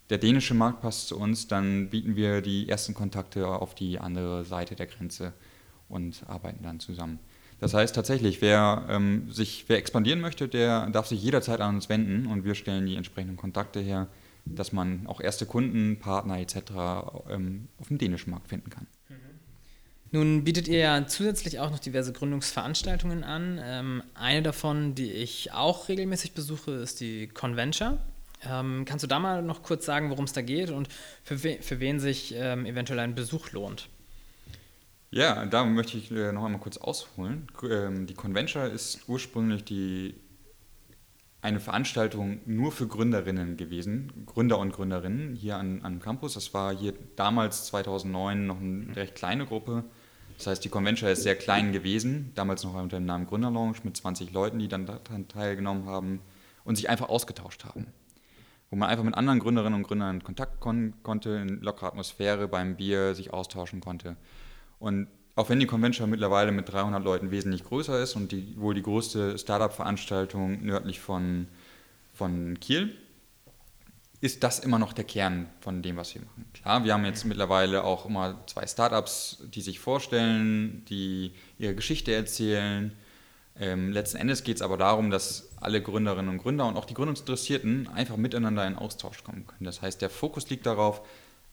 der 0.09 0.17
dänische 0.17 0.53
Markt 0.53 0.81
passt 0.81 1.07
zu 1.07 1.17
uns, 1.17 1.47
dann 1.47 1.89
bieten 1.89 2.15
wir 2.15 2.41
die 2.41 2.69
ersten 2.69 2.93
Kontakte 2.93 3.47
auf 3.47 3.75
die 3.75 3.99
andere 3.99 4.45
Seite 4.45 4.75
der 4.75 4.87
Grenze 4.87 5.33
und 5.89 6.23
arbeiten 6.27 6.63
dann 6.63 6.79
zusammen. 6.79 7.19
Das 7.63 7.73
heißt 7.73 7.95
tatsächlich, 7.95 8.41
wer, 8.41 8.85
ähm, 8.89 9.31
sich, 9.31 9.63
wer 9.69 9.77
expandieren 9.77 10.19
möchte, 10.19 10.49
der 10.49 10.89
darf 10.89 11.07
sich 11.07 11.23
jederzeit 11.23 11.61
an 11.61 11.75
uns 11.75 11.87
wenden 11.87 12.27
und 12.27 12.43
wir 12.43 12.55
stellen 12.55 12.85
die 12.85 12.97
entsprechenden 12.97 13.37
Kontakte 13.37 13.79
her, 13.79 14.07
dass 14.43 14.73
man 14.73 15.07
auch 15.07 15.21
erste 15.21 15.45
Kunden, 15.45 15.97
Partner 15.97 16.39
etc. 16.39 16.57
Ähm, 17.29 17.69
auf 17.79 17.87
dem 17.87 17.99
dänischen 17.99 18.31
Markt 18.31 18.49
finden 18.49 18.69
kann. 18.69 18.85
Nun 20.11 20.43
bietet 20.43 20.67
ihr 20.67 20.79
ja 20.79 21.07
zusätzlich 21.07 21.59
auch 21.59 21.71
noch 21.71 21.79
diverse 21.79 22.11
Gründungsveranstaltungen 22.11 23.23
an. 23.23 23.61
Ähm, 23.63 24.03
eine 24.13 24.41
davon, 24.41 24.93
die 24.93 25.13
ich 25.13 25.53
auch 25.53 25.87
regelmäßig 25.87 26.33
besuche, 26.33 26.71
ist 26.71 26.99
die 26.99 27.29
Conventure. 27.29 27.97
Ähm, 28.45 28.83
kannst 28.85 29.03
du 29.03 29.07
da 29.07 29.19
mal 29.19 29.41
noch 29.41 29.63
kurz 29.63 29.85
sagen, 29.85 30.09
worum 30.09 30.25
es 30.25 30.33
da 30.33 30.41
geht 30.41 30.69
und 30.69 30.89
für, 31.23 31.41
we 31.45 31.59
für 31.61 31.79
wen 31.79 32.01
sich 32.01 32.35
ähm, 32.35 32.65
eventuell 32.65 32.99
ein 32.99 33.15
Besuch 33.15 33.53
lohnt? 33.53 33.87
Ja, 35.13 35.45
da 35.45 35.63
möchte 35.63 35.95
ich 35.95 36.09
äh, 36.09 36.31
noch 36.31 36.43
einmal 36.43 36.59
kurz 36.59 36.77
ausholen. 36.77 37.45
Ähm, 37.69 38.07
die 38.07 38.15
Conventure 38.15 38.65
ist 38.65 39.07
ursprünglich 39.07 39.63
die, 39.63 40.15
eine 41.39 41.59
Veranstaltung 41.59 42.39
nur 42.47 42.71
für 42.71 42.87
Gründerinnen 42.87 43.55
gewesen, 43.55 44.25
Gründer 44.25 44.57
und 44.57 44.73
Gründerinnen 44.73 45.35
hier 45.35 45.57
an, 45.57 45.81
am 45.83 45.99
Campus. 45.99 46.33
Das 46.33 46.55
war 46.55 46.75
hier 46.75 46.95
damals 47.15 47.67
2009 47.67 48.47
noch 48.47 48.59
eine 48.59 48.95
recht 48.95 49.13
kleine 49.13 49.45
Gruppe. 49.45 49.83
Das 50.39 50.47
heißt, 50.47 50.65
die 50.65 50.69
Convention 50.69 51.11
ist 51.11 51.21
sehr 51.21 51.35
klein 51.35 51.73
gewesen, 51.73 52.31
damals 52.33 52.63
noch 52.63 52.73
unter 52.73 52.97
dem 52.97 53.05
Namen 53.05 53.27
Gründerlaunch 53.27 53.83
mit 53.83 53.95
20 53.95 54.33
Leuten, 54.33 54.57
die 54.57 54.67
dann 54.67 54.87
daran 54.87 55.27
teilgenommen 55.27 55.85
haben 55.85 56.21
und 56.63 56.75
sich 56.75 56.89
einfach 56.89 57.09
ausgetauscht 57.09 57.65
haben 57.65 57.85
wo 58.71 58.75
man 58.75 58.89
einfach 58.89 59.03
mit 59.03 59.13
anderen 59.13 59.37
Gründerinnen 59.37 59.75
und 59.75 59.83
Gründern 59.87 60.15
in 60.15 60.23
Kontakt 60.23 60.59
kon 60.59 60.95
konnte, 61.03 61.29
in 61.29 61.61
lockerer 61.61 61.89
Atmosphäre 61.89 62.47
beim 62.47 62.75
Bier 62.75 63.13
sich 63.13 63.31
austauschen 63.31 63.81
konnte. 63.81 64.17
Und 64.83 65.07
auch 65.35 65.49
wenn 65.49 65.61
die 65.61 65.65
Convention 65.65 66.09
mittlerweile 66.09 66.51
mit 66.51 66.67
300 66.67 67.01
Leuten 67.01 67.31
wesentlich 67.31 67.63
größer 67.63 68.03
ist 68.03 68.17
und 68.17 68.33
die, 68.33 68.53
wohl 68.57 68.73
die 68.73 68.83
größte 68.83 69.37
Startup-Veranstaltung 69.37 70.61
nördlich 70.61 70.99
von, 70.99 71.47
von 72.13 72.59
Kiel, 72.59 72.93
ist 74.19 74.43
das 74.43 74.59
immer 74.59 74.79
noch 74.79 74.91
der 74.91 75.05
Kern 75.05 75.47
von 75.61 75.81
dem, 75.81 75.95
was 75.95 76.13
wir 76.13 76.21
machen. 76.21 76.45
Klar, 76.53 76.83
wir 76.83 76.93
haben 76.93 77.05
jetzt 77.05 77.23
mittlerweile 77.23 77.85
auch 77.85 78.05
immer 78.05 78.43
zwei 78.45 78.67
Startups, 78.67 79.45
die 79.53 79.61
sich 79.61 79.79
vorstellen, 79.79 80.83
die 80.89 81.31
ihre 81.57 81.75
Geschichte 81.75 82.13
erzählen, 82.13 82.91
ähm, 83.57 83.91
letzten 83.91 84.17
Endes 84.17 84.43
geht 84.43 84.57
es 84.57 84.61
aber 84.61 84.77
darum, 84.77 85.11
dass 85.11 85.49
alle 85.61 85.81
Gründerinnen 85.81 86.29
und 86.29 86.39
Gründer 86.39 86.65
und 86.65 86.75
auch 86.75 86.85
die 86.85 86.95
Gründungsinteressierten 86.95 87.87
einfach 87.87 88.17
miteinander 88.17 88.67
in 88.67 88.75
Austausch 88.75 89.23
kommen 89.23 89.47
können. 89.47 89.63
Das 89.63 89.81
heißt, 89.81 90.01
der 90.01 90.09
Fokus 90.09 90.49
liegt 90.49 90.65
darauf, 90.65 91.01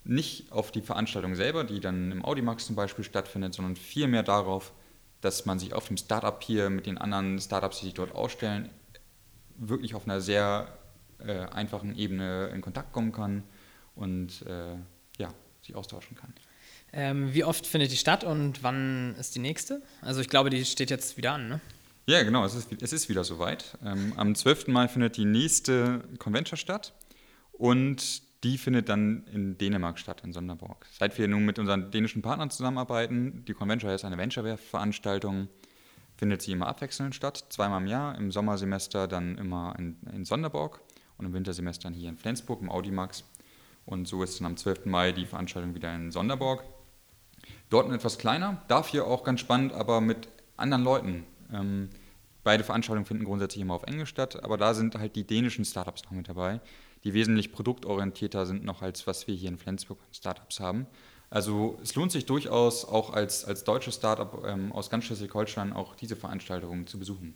nicht 0.04 0.50
auf 0.50 0.72
die 0.72 0.82
Veranstaltung 0.82 1.34
selber, 1.34 1.64
die 1.64 1.80
dann 1.80 2.10
im 2.12 2.24
Audimax 2.24 2.66
zum 2.66 2.76
Beispiel 2.76 3.04
stattfindet, 3.04 3.54
sondern 3.54 3.76
vielmehr 3.76 4.22
darauf, 4.22 4.72
dass 5.20 5.44
man 5.44 5.58
sich 5.58 5.74
auf 5.74 5.86
dem 5.88 5.96
Startup 5.96 6.42
hier 6.42 6.70
mit 6.70 6.86
den 6.86 6.98
anderen 6.98 7.38
Startups, 7.38 7.80
die 7.80 7.86
sich 7.86 7.94
dort 7.94 8.14
ausstellen, 8.14 8.70
wirklich 9.56 9.94
auf 9.94 10.04
einer 10.04 10.20
sehr 10.20 10.78
äh, 11.18 11.46
einfachen 11.46 11.96
Ebene 11.96 12.48
in 12.54 12.62
Kontakt 12.62 12.92
kommen 12.92 13.12
kann 13.12 13.42
und 13.94 14.42
äh, 14.46 14.76
ja, 15.18 15.34
sich 15.62 15.74
austauschen 15.74 16.16
kann. 16.16 16.32
Ähm, 16.92 17.34
wie 17.34 17.44
oft 17.44 17.66
findet 17.66 17.92
die 17.92 17.96
statt 17.96 18.24
und 18.24 18.62
wann 18.62 19.14
ist 19.16 19.34
die 19.34 19.38
nächste? 19.38 19.82
Also 20.00 20.20
ich 20.20 20.28
glaube, 20.28 20.50
die 20.50 20.64
steht 20.64 20.90
jetzt 20.90 21.16
wieder 21.16 21.32
an, 21.32 21.48
ne? 21.48 21.60
Ja, 22.06 22.22
genau, 22.22 22.44
es 22.44 22.54
ist, 22.54 22.70
es 22.80 22.92
ist 22.92 23.08
wieder 23.08 23.22
soweit. 23.22 23.78
Ähm, 23.84 24.14
am 24.16 24.34
12. 24.34 24.68
Mai 24.68 24.88
findet 24.88 25.16
die 25.16 25.26
nächste 25.26 26.02
Convention 26.18 26.56
statt 26.56 26.92
und 27.52 28.22
die 28.44 28.58
findet 28.58 28.88
dann 28.88 29.24
in 29.32 29.58
Dänemark 29.58 29.98
statt, 29.98 30.22
in 30.24 30.32
Sonderborg. 30.32 30.86
Seit 30.98 31.16
wir 31.18 31.28
nun 31.28 31.44
mit 31.44 31.58
unseren 31.58 31.90
dänischen 31.90 32.22
Partnern 32.22 32.50
zusammenarbeiten, 32.50 33.44
die 33.46 33.52
Convention 33.52 33.90
ist 33.90 34.04
eine 34.04 34.16
Venture-Veranstaltung, 34.16 35.48
findet 36.16 36.42
sie 36.42 36.52
immer 36.52 36.66
abwechselnd 36.66 37.14
statt, 37.14 37.46
zweimal 37.50 37.82
im 37.82 37.86
Jahr, 37.86 38.16
im 38.16 38.30
Sommersemester 38.30 39.08
dann 39.08 39.36
immer 39.36 39.74
in, 39.78 39.98
in 40.12 40.24
Sonderborg 40.24 40.80
und 41.18 41.26
im 41.26 41.32
Wintersemester 41.32 41.84
dann 41.84 41.94
hier 41.94 42.08
in 42.08 42.16
Flensburg 42.16 42.62
im 42.62 42.70
Audimax. 42.70 43.24
Und 43.84 44.08
so 44.08 44.22
ist 44.22 44.40
dann 44.40 44.46
am 44.46 44.56
12. 44.56 44.86
Mai 44.86 45.12
die 45.12 45.26
Veranstaltung 45.26 45.74
wieder 45.74 45.94
in 45.94 46.10
Sonderborg. 46.10 46.64
Dort 47.68 47.90
etwas 47.92 48.18
kleiner, 48.18 48.62
dafür 48.68 49.06
auch 49.06 49.24
ganz 49.24 49.40
spannend, 49.40 49.72
aber 49.72 50.00
mit 50.00 50.28
anderen 50.56 50.84
Leuten. 50.84 51.24
Ähm, 51.52 51.90
Beide 52.42 52.64
Veranstaltungen 52.64 53.04
finden 53.04 53.24
grundsätzlich 53.24 53.60
immer 53.60 53.74
auf 53.74 53.82
Englisch 53.82 54.08
statt, 54.08 54.42
aber 54.42 54.56
da 54.56 54.72
sind 54.72 54.94
halt 54.94 55.14
die 55.14 55.26
dänischen 55.26 55.64
Startups 55.64 56.04
noch 56.04 56.12
mit 56.12 56.28
dabei, 56.28 56.60
die 57.04 57.14
wesentlich 57.14 57.52
produktorientierter 57.52 58.46
sind 58.46 58.64
noch 58.64 58.82
als 58.82 59.06
was 59.06 59.26
wir 59.26 59.34
hier 59.34 59.48
in 59.48 59.58
Flensburg 59.58 59.98
an 60.00 60.14
Startups 60.14 60.60
haben. 60.60 60.86
Also 61.30 61.78
es 61.82 61.94
lohnt 61.94 62.10
sich 62.10 62.26
durchaus 62.26 62.84
auch 62.84 63.12
als, 63.12 63.44
als 63.44 63.62
deutsches 63.64 63.94
Startup 63.94 64.44
ähm, 64.46 64.72
aus 64.72 64.90
ganz 64.90 65.04
Schleswig-Holstein 65.04 65.72
auch 65.72 65.94
diese 65.94 66.16
Veranstaltungen 66.16 66.86
zu 66.86 66.98
besuchen. 66.98 67.34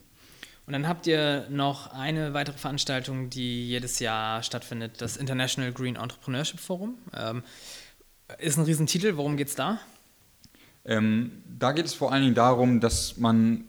Und 0.66 0.72
dann 0.72 0.88
habt 0.88 1.06
ihr 1.06 1.46
noch 1.50 1.92
eine 1.92 2.34
weitere 2.34 2.56
Veranstaltung, 2.56 3.30
die 3.30 3.68
jedes 3.68 3.98
Jahr 3.98 4.42
stattfindet, 4.42 5.00
das 5.00 5.16
International 5.16 5.72
Green 5.72 5.96
Entrepreneurship 5.96 6.58
Forum. 6.58 6.98
Ähm, 7.14 7.42
ist 8.38 8.56
ein 8.56 8.64
Riesentitel, 8.64 9.16
worum 9.16 9.36
geht 9.36 9.48
es 9.48 9.54
da? 9.54 9.78
Ähm, 10.86 11.42
da 11.46 11.72
geht 11.72 11.84
es 11.86 11.94
vor 11.94 12.12
allen 12.12 12.22
Dingen 12.22 12.34
darum, 12.34 12.80
dass 12.80 13.18
man 13.18 13.64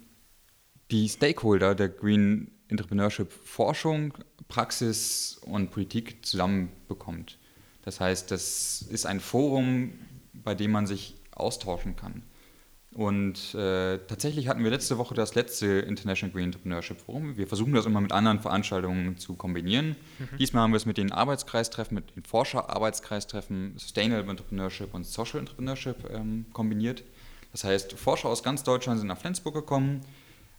die 0.91 1.10
Stakeholder 1.10 1.75
der 1.75 1.89
Green 1.89 2.51
Entrepreneurship 2.67 3.32
Forschung, 3.32 4.13
Praxis 4.47 5.39
und 5.45 5.71
Politik 5.71 6.25
zusammenbekommt. 6.25 7.38
Das 7.84 7.99
heißt, 7.99 8.32
das 8.32 8.82
ist 8.82 9.06
ein 9.06 9.19
Forum, 9.19 9.93
bei 10.34 10.56
dem 10.56 10.71
man 10.71 10.88
sich 10.88 11.15
austauschen 11.32 11.95
kann. 11.95 12.23
Und 12.95 13.54
äh, 13.56 13.97
tatsächlich 14.08 14.47
hatten 14.47 14.63
wir 14.63 14.71
letzte 14.71 14.97
Woche 14.97 15.13
das 15.15 15.36
letzte 15.36 15.65
International 15.65 16.34
Green 16.34 16.45
Entrepreneurship 16.45 17.01
Forum. 17.01 17.36
Wir 17.36 17.45
versuchen 17.45 17.73
das 17.73 17.86
immer 17.86 17.99
mit 17.99 18.13
anderen 18.13 18.39
Veranstaltungen 18.39 19.17
zu 19.17 19.34
kombinieren. 19.34 19.97
Mhm. 20.17 20.38
Diesmal 20.39 20.63
haben 20.63 20.71
wir 20.71 20.78
es 20.78 20.86
mit 20.86 20.97
den 20.97 21.12
Arbeitskreistreffen, 21.12 21.93
mit 21.93 22.15
den 22.15 22.23
Forscher-Arbeitskreistreffen 22.23 23.73
Sustainable 23.78 24.32
Entrepreneurship 24.32 24.93
und 24.93 25.06
Social 25.06 25.41
Entrepreneurship 25.41 26.10
ähm, 26.10 26.45
kombiniert. 26.54 27.04
Das 27.51 27.65
heißt, 27.65 27.93
Forscher 27.93 28.30
aus 28.30 28.43
ganz 28.43 28.63
Deutschland 28.63 28.99
sind 28.99 29.10
nach 29.10 29.19
Flensburg 29.19 29.56
gekommen, 29.56 29.99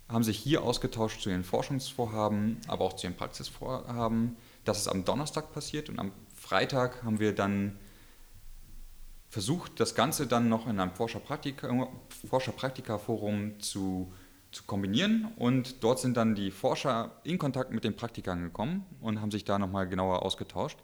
haben 0.08 0.22
sich 0.22 0.38
hier 0.38 0.62
ausgetauscht 0.62 1.20
zu 1.20 1.30
ihren 1.30 1.44
Forschungsvorhaben, 1.44 2.58
aber 2.68 2.84
auch 2.84 2.94
zu 2.94 3.06
ihren 3.06 3.16
Praxisvorhaben. 3.16 4.36
Das 4.64 4.78
ist 4.78 4.88
am 4.88 5.04
Donnerstag 5.04 5.52
passiert 5.52 5.88
und 5.88 5.98
am 5.98 6.12
Freitag 6.34 7.02
haben 7.02 7.18
wir 7.18 7.34
dann 7.34 7.78
versucht, 9.28 9.80
das 9.80 9.94
Ganze 9.94 10.26
dann 10.26 10.48
noch 10.48 10.66
in 10.66 10.80
einem 10.80 10.92
Forscher-Praktika-Forum 10.92 13.60
zu, 13.60 14.12
zu 14.52 14.64
kombinieren. 14.64 15.32
Und 15.36 15.84
dort 15.84 15.98
sind 15.98 16.16
dann 16.16 16.34
die 16.34 16.50
Forscher 16.50 17.20
in 17.24 17.36
Kontakt 17.36 17.72
mit 17.72 17.84
den 17.84 17.96
Praktikern 17.96 18.42
gekommen 18.42 18.86
und 19.00 19.20
haben 19.20 19.30
sich 19.30 19.44
da 19.44 19.58
nochmal 19.58 19.86
genauer 19.88 20.22
ausgetauscht. 20.22 20.78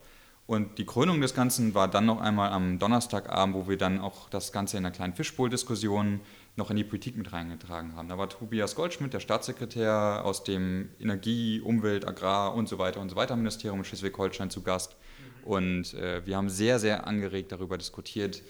Und 0.46 0.78
die 0.78 0.84
Krönung 0.84 1.20
des 1.20 1.34
Ganzen 1.34 1.74
war 1.74 1.88
dann 1.88 2.04
noch 2.04 2.20
einmal 2.20 2.50
am 2.50 2.78
Donnerstagabend, 2.78 3.54
wo 3.54 3.68
wir 3.68 3.78
dann 3.78 4.00
auch 4.00 4.28
das 4.28 4.52
Ganze 4.52 4.76
in 4.76 4.84
einer 4.84 4.92
kleinen 4.92 5.14
Fischbowl-Diskussion 5.14 6.20
noch 6.56 6.70
in 6.70 6.76
die 6.76 6.84
Politik 6.84 7.16
mit 7.16 7.32
reingetragen 7.32 7.94
haben. 7.96 8.08
Da 8.08 8.18
war 8.18 8.28
Tobias 8.28 8.74
Goldschmidt, 8.74 9.14
der 9.14 9.20
Staatssekretär 9.20 10.22
aus 10.24 10.44
dem 10.44 10.90
Energie-, 11.00 11.60
Umwelt-, 11.60 12.06
Agrar- 12.06 12.54
und 12.54 12.68
so 12.68 12.78
weiter 12.78 13.00
und 13.00 13.08
so 13.08 13.16
weiter 13.16 13.36
Ministerium 13.36 13.78
in 13.78 13.84
Schleswig-Holstein 13.84 14.50
zu 14.50 14.62
Gast. 14.62 14.96
Und 15.44 15.94
äh, 15.94 16.24
wir 16.26 16.36
haben 16.36 16.50
sehr, 16.50 16.78
sehr 16.78 17.06
angeregt 17.06 17.52
darüber 17.52 17.78
diskutiert, 17.78 18.42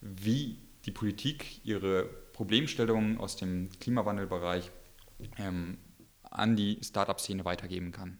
wie 0.00 0.58
die 0.84 0.92
Politik 0.92 1.64
ihre 1.64 2.04
Problemstellungen 2.32 3.18
aus 3.18 3.36
dem 3.36 3.68
Klimawandelbereich 3.80 4.70
ähm, 5.38 5.78
an 6.22 6.56
die 6.56 6.78
Startup-Szene 6.82 7.44
weitergeben 7.44 7.90
kann. 7.90 8.18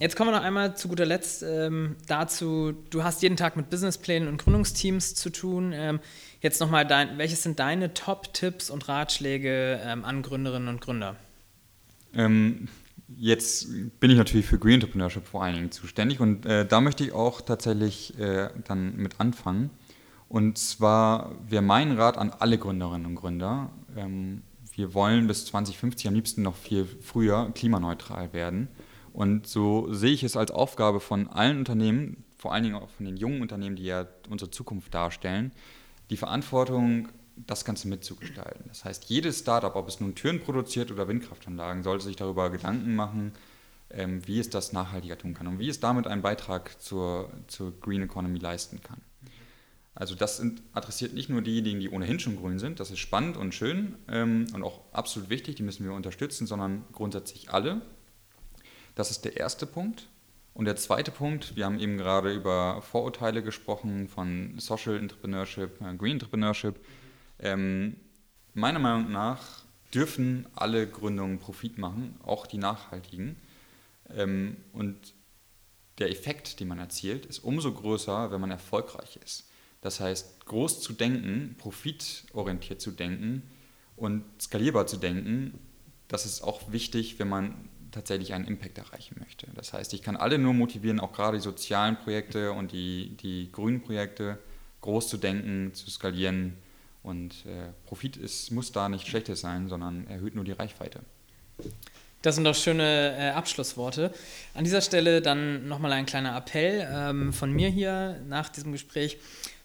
Jetzt 0.00 0.14
kommen 0.14 0.30
wir 0.30 0.36
noch 0.36 0.44
einmal 0.44 0.76
zu 0.76 0.88
guter 0.88 1.06
Letzt 1.06 1.42
ähm, 1.42 1.96
dazu, 2.06 2.72
du 2.90 3.02
hast 3.02 3.20
jeden 3.22 3.36
Tag 3.36 3.56
mit 3.56 3.68
Businessplänen 3.68 4.28
und 4.28 4.38
Gründungsteams 4.38 5.16
zu 5.16 5.30
tun. 5.30 5.72
Ähm, 5.74 5.98
jetzt 6.40 6.60
nochmal, 6.60 6.88
welches 7.16 7.42
sind 7.42 7.58
deine 7.58 7.94
Top-Tipps 7.94 8.70
und 8.70 8.88
Ratschläge 8.88 9.80
ähm, 9.84 10.04
an 10.04 10.22
Gründerinnen 10.22 10.68
und 10.68 10.80
Gründer? 10.80 11.16
Ähm, 12.14 12.68
jetzt 13.16 13.68
bin 13.98 14.10
ich 14.10 14.18
natürlich 14.18 14.46
für 14.46 14.58
Green 14.58 14.74
Entrepreneurship 14.74 15.26
vor 15.26 15.42
allen 15.42 15.56
Dingen 15.56 15.72
zuständig 15.72 16.20
und 16.20 16.46
äh, 16.46 16.64
da 16.64 16.80
möchte 16.80 17.02
ich 17.02 17.12
auch 17.12 17.40
tatsächlich 17.40 18.16
äh, 18.20 18.50
dann 18.68 18.96
mit 18.96 19.18
anfangen. 19.18 19.70
Und 20.28 20.58
zwar 20.58 21.34
wäre 21.48 21.62
mein 21.62 21.92
Rat 21.92 22.18
an 22.18 22.30
alle 22.38 22.58
Gründerinnen 22.58 23.06
und 23.06 23.16
Gründer, 23.16 23.70
ähm, 23.96 24.42
wir 24.74 24.94
wollen 24.94 25.26
bis 25.26 25.44
2050 25.46 26.06
am 26.06 26.14
liebsten 26.14 26.42
noch 26.42 26.54
viel 26.54 26.86
früher 27.00 27.50
klimaneutral 27.52 28.32
werden. 28.32 28.68
Und 29.18 29.48
so 29.48 29.92
sehe 29.92 30.12
ich 30.12 30.22
es 30.22 30.36
als 30.36 30.52
Aufgabe 30.52 31.00
von 31.00 31.26
allen 31.26 31.58
Unternehmen, 31.58 32.22
vor 32.36 32.54
allen 32.54 32.62
Dingen 32.62 32.76
auch 32.76 32.88
von 32.88 33.04
den 33.04 33.16
jungen 33.16 33.42
Unternehmen, 33.42 33.74
die 33.74 33.82
ja 33.82 34.06
unsere 34.30 34.52
Zukunft 34.52 34.94
darstellen, 34.94 35.50
die 36.08 36.16
Verantwortung, 36.16 37.08
das 37.34 37.64
Ganze 37.64 37.88
mitzugestalten. 37.88 38.66
Das 38.68 38.84
heißt, 38.84 39.06
jedes 39.06 39.40
Startup, 39.40 39.74
ob 39.74 39.88
es 39.88 39.98
nun 39.98 40.14
Türen 40.14 40.38
produziert 40.38 40.92
oder 40.92 41.08
Windkraftanlagen, 41.08 41.82
sollte 41.82 42.04
sich 42.04 42.14
darüber 42.14 42.48
Gedanken 42.50 42.94
machen, 42.94 43.32
ähm, 43.90 44.24
wie 44.28 44.38
es 44.38 44.50
das 44.50 44.72
nachhaltiger 44.72 45.18
tun 45.18 45.34
kann 45.34 45.48
und 45.48 45.58
wie 45.58 45.68
es 45.68 45.80
damit 45.80 46.06
einen 46.06 46.22
Beitrag 46.22 46.80
zur, 46.80 47.28
zur 47.48 47.72
Green 47.80 48.02
Economy 48.02 48.38
leisten 48.38 48.80
kann. 48.84 49.00
Also 49.96 50.14
das 50.14 50.40
adressiert 50.74 51.14
nicht 51.14 51.28
nur 51.28 51.42
diejenigen, 51.42 51.80
die 51.80 51.90
ohnehin 51.90 52.20
schon 52.20 52.36
grün 52.36 52.60
sind, 52.60 52.78
das 52.78 52.92
ist 52.92 53.00
spannend 53.00 53.36
und 53.36 53.52
schön 53.52 53.96
ähm, 54.06 54.46
und 54.54 54.62
auch 54.62 54.82
absolut 54.92 55.28
wichtig, 55.28 55.56
die 55.56 55.64
müssen 55.64 55.84
wir 55.84 55.92
unterstützen, 55.92 56.46
sondern 56.46 56.84
grundsätzlich 56.92 57.50
alle, 57.50 57.82
das 58.98 59.12
ist 59.12 59.24
der 59.24 59.36
erste 59.36 59.64
Punkt. 59.64 60.08
Und 60.54 60.64
der 60.64 60.74
zweite 60.74 61.12
Punkt, 61.12 61.54
wir 61.54 61.66
haben 61.66 61.78
eben 61.78 61.98
gerade 61.98 62.34
über 62.34 62.82
Vorurteile 62.82 63.44
gesprochen 63.44 64.08
von 64.08 64.58
Social 64.58 64.96
Entrepreneurship, 64.96 65.80
äh, 65.80 65.94
Green 65.94 66.14
Entrepreneurship. 66.14 66.74
Ähm, 67.38 67.96
meiner 68.54 68.80
Meinung 68.80 69.12
nach 69.12 69.62
dürfen 69.94 70.46
alle 70.56 70.88
Gründungen 70.88 71.38
Profit 71.38 71.78
machen, 71.78 72.18
auch 72.24 72.48
die 72.48 72.58
nachhaltigen. 72.58 73.36
Ähm, 74.12 74.56
und 74.72 74.96
der 75.98 76.10
Effekt, 76.10 76.58
den 76.58 76.66
man 76.66 76.80
erzielt, 76.80 77.24
ist 77.24 77.38
umso 77.38 77.72
größer, 77.72 78.32
wenn 78.32 78.40
man 78.40 78.50
erfolgreich 78.50 79.20
ist. 79.24 79.48
Das 79.80 80.00
heißt, 80.00 80.44
groß 80.46 80.80
zu 80.80 80.92
denken, 80.92 81.54
profitorientiert 81.56 82.80
zu 82.80 82.90
denken 82.90 83.44
und 83.94 84.24
skalierbar 84.40 84.88
zu 84.88 84.96
denken, 84.96 85.56
das 86.08 86.26
ist 86.26 86.42
auch 86.42 86.72
wichtig, 86.72 87.20
wenn 87.20 87.28
man 87.28 87.54
tatsächlich 87.98 88.32
einen 88.32 88.46
Impact 88.46 88.78
erreichen 88.78 89.16
möchte. 89.18 89.48
Das 89.54 89.72
heißt, 89.72 89.92
ich 89.92 90.02
kann 90.02 90.16
alle 90.16 90.38
nur 90.38 90.54
motivieren, 90.54 91.00
auch 91.00 91.12
gerade 91.12 91.36
die 91.36 91.42
sozialen 91.42 91.96
Projekte 91.96 92.52
und 92.52 92.72
die, 92.72 93.16
die 93.20 93.50
grünen 93.50 93.82
Projekte 93.82 94.38
groß 94.82 95.08
zu 95.08 95.16
denken, 95.16 95.74
zu 95.74 95.90
skalieren. 95.90 96.54
Und 97.02 97.44
äh, 97.46 97.70
Profit 97.86 98.16
ist, 98.16 98.50
muss 98.52 98.70
da 98.72 98.88
nicht 98.88 99.06
schlechtes 99.06 99.40
sein, 99.40 99.68
sondern 99.68 100.06
erhöht 100.06 100.34
nur 100.34 100.44
die 100.44 100.52
Reichweite. 100.52 101.00
Das 102.22 102.34
sind 102.34 102.44
doch 102.44 102.54
schöne 102.54 103.16
äh, 103.18 103.30
Abschlussworte. 103.30 104.12
An 104.54 104.64
dieser 104.64 104.80
Stelle 104.80 105.20
dann 105.20 105.66
nochmal 105.68 105.92
ein 105.92 106.06
kleiner 106.06 106.36
Appell 106.36 106.86
ähm, 106.90 107.32
von 107.32 107.52
mir 107.52 107.68
hier 107.68 108.20
nach 108.28 108.48
diesem 108.48 108.72
Gespräch. 108.72 109.18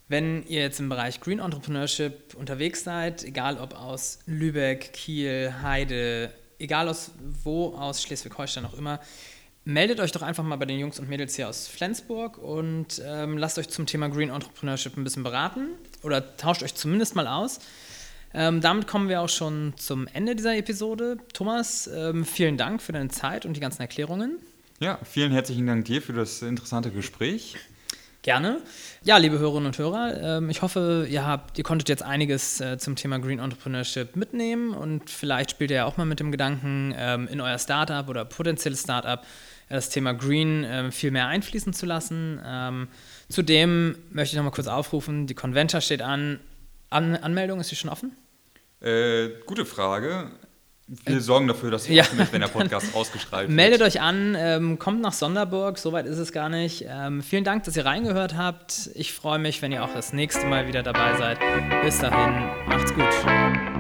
Wenn 0.08 0.46
ihr 0.48 0.62
jetzt 0.62 0.80
im 0.80 0.90
Bereich 0.90 1.22
Green 1.22 1.40
Entrepreneurship 1.40 2.36
unterwegs 2.36 2.84
seid, 2.84 3.24
egal 3.24 3.58
ob 3.58 3.74
aus 3.74 4.20
Lübeck, 4.26 4.94
Kiel, 4.94 5.54
Heide, 5.62 6.32
egal 6.60 6.90
aus 6.90 7.12
wo, 7.44 7.76
aus 7.76 8.02
Schleswig-Holstein 8.02 8.66
auch 8.66 8.74
immer, 8.76 9.00
meldet 9.66 10.00
euch 10.00 10.12
doch 10.12 10.22
einfach 10.22 10.44
mal 10.44 10.58
bei 10.58 10.66
den 10.66 10.80
Jungs 10.80 11.00
und 11.00 11.10
Mädels 11.10 11.36
hier 11.36 11.48
aus 11.50 11.68
Flensburg 11.68 12.38
und 12.38 13.02
ähm, 13.06 13.38
lasst 13.38 13.58
euch 13.58 13.70
zum 13.70 13.86
Thema 13.86 14.10
Green 14.10 14.30
Entrepreneurship 14.30 14.98
ein 14.98 15.04
bisschen 15.04 15.24
beraten 15.24 15.70
oder 16.02 16.36
tauscht 16.38 16.64
euch 16.64 16.76
zumindest 16.76 17.16
mal 17.16 17.28
aus. 17.28 17.60
Ähm, 18.34 18.62
damit 18.62 18.88
kommen 18.88 19.10
wir 19.10 19.22
auch 19.22 19.30
schon 19.30 19.74
zum 19.78 20.08
Ende 20.08 20.36
dieser 20.36 20.58
Episode. 20.58 21.18
Thomas, 21.34 21.88
ähm, 21.88 22.26
vielen 22.26 22.58
Dank 22.58 22.82
für 22.82 22.92
deine 22.92 23.10
Zeit 23.10 23.46
und 23.46 23.56
die 23.56 23.60
ganzen 23.60 23.82
Erklärungen. 23.82 24.40
Ja, 24.80 25.00
vielen 25.04 25.32
herzlichen 25.32 25.68
Dank 25.68 25.86
dir 25.86 26.02
für 26.02 26.14
das 26.14 26.42
interessante 26.42 26.92
Gespräch. 26.92 27.56
Gerne. 28.24 28.62
Ja, 29.04 29.18
liebe 29.18 29.38
Hörerinnen 29.38 29.66
und 29.66 29.78
Hörer, 29.78 30.38
ähm, 30.38 30.50
ich 30.50 30.62
hoffe, 30.62 31.06
ihr, 31.10 31.28
habt, 31.28 31.58
ihr 31.58 31.66
konntet 31.66 31.90
jetzt 31.90 32.04
einiges 32.04 32.62
äh, 32.62 32.78
zum 32.78 32.96
Thema 32.96 33.20
Green 33.20 33.38
Entrepreneurship 33.38 34.16
mitnehmen 34.16 34.74
und 34.74 35.10
vielleicht 35.10 35.52
spielt 35.52 35.72
ihr 35.72 35.78
ja 35.78 35.86
auch 35.86 35.98
mal 35.98 36.06
mit 36.06 36.22
dem 36.22 36.32
Gedanken, 36.32 36.96
ähm, 36.98 37.28
in 37.28 37.42
euer 37.42 37.60
Startup 37.60 38.08
oder 38.08 38.24
potenzielles 38.24 38.84
Startup 38.84 39.20
äh, 39.68 39.76
das 39.76 39.90
Thema 39.90 40.14
Green 40.14 40.64
ähm, 40.66 40.94
viel 40.94 41.12
mehr 41.12 41.28
einfließen 41.28 41.74
zu 41.74 41.86
lassen. 41.86 42.88
Zudem 43.28 43.98
möchte 44.10 44.34
ich 44.34 44.38
noch 44.38 44.46
mal 44.46 44.52
kurz 44.52 44.68
aufrufen, 44.68 45.28
die 45.28 45.34
Convention 45.34 45.82
steht 45.82 46.02
an. 46.02 46.40
an 46.90 47.18
Anmeldung, 47.18 47.60
ist 47.60 47.72
die 47.72 47.76
schon 47.76 47.90
offen? 47.90 48.16
Äh, 48.80 49.32
gute 49.46 49.66
Frage. 49.66 50.32
Wir 50.88 51.22
sorgen 51.22 51.48
dafür, 51.48 51.72
dass 51.72 51.88
ihr 51.88 51.96
ja, 51.96 52.06
mit, 52.18 52.34
wenn 52.34 52.42
der 52.42 52.48
Podcast 52.50 52.94
ausgestrahlt 52.94 53.48
wird. 53.48 53.56
Meldet 53.56 53.82
euch 53.82 54.02
an, 54.02 54.36
ähm, 54.38 54.80
kommt 54.80 55.02
nach 55.02 55.14
Sonderburg, 55.14 55.78
soweit 55.78 56.06
ist 56.06 56.18
es 56.18 56.32
gar 56.32 56.50
nicht. 56.50 56.86
Ähm, 56.88 57.22
vielen 57.22 57.44
Dank, 57.44 57.64
dass 57.64 57.78
ihr 57.78 57.86
reingehört 57.86 58.36
habt. 58.36 58.90
Ich 58.94 59.14
freue 59.14 59.40
mich, 59.40 59.62
wenn 59.62 59.72
ihr 59.72 59.84
auch 59.84 59.94
das 59.94 60.12
nächste 60.14 60.46
Mal 60.46 60.68
wieder 60.68 60.84
dabei 60.84 61.18
seid. 61.18 61.40
Bis 61.84 62.00
dahin, 62.00 62.50
macht's 62.68 62.94
gut. 62.94 63.73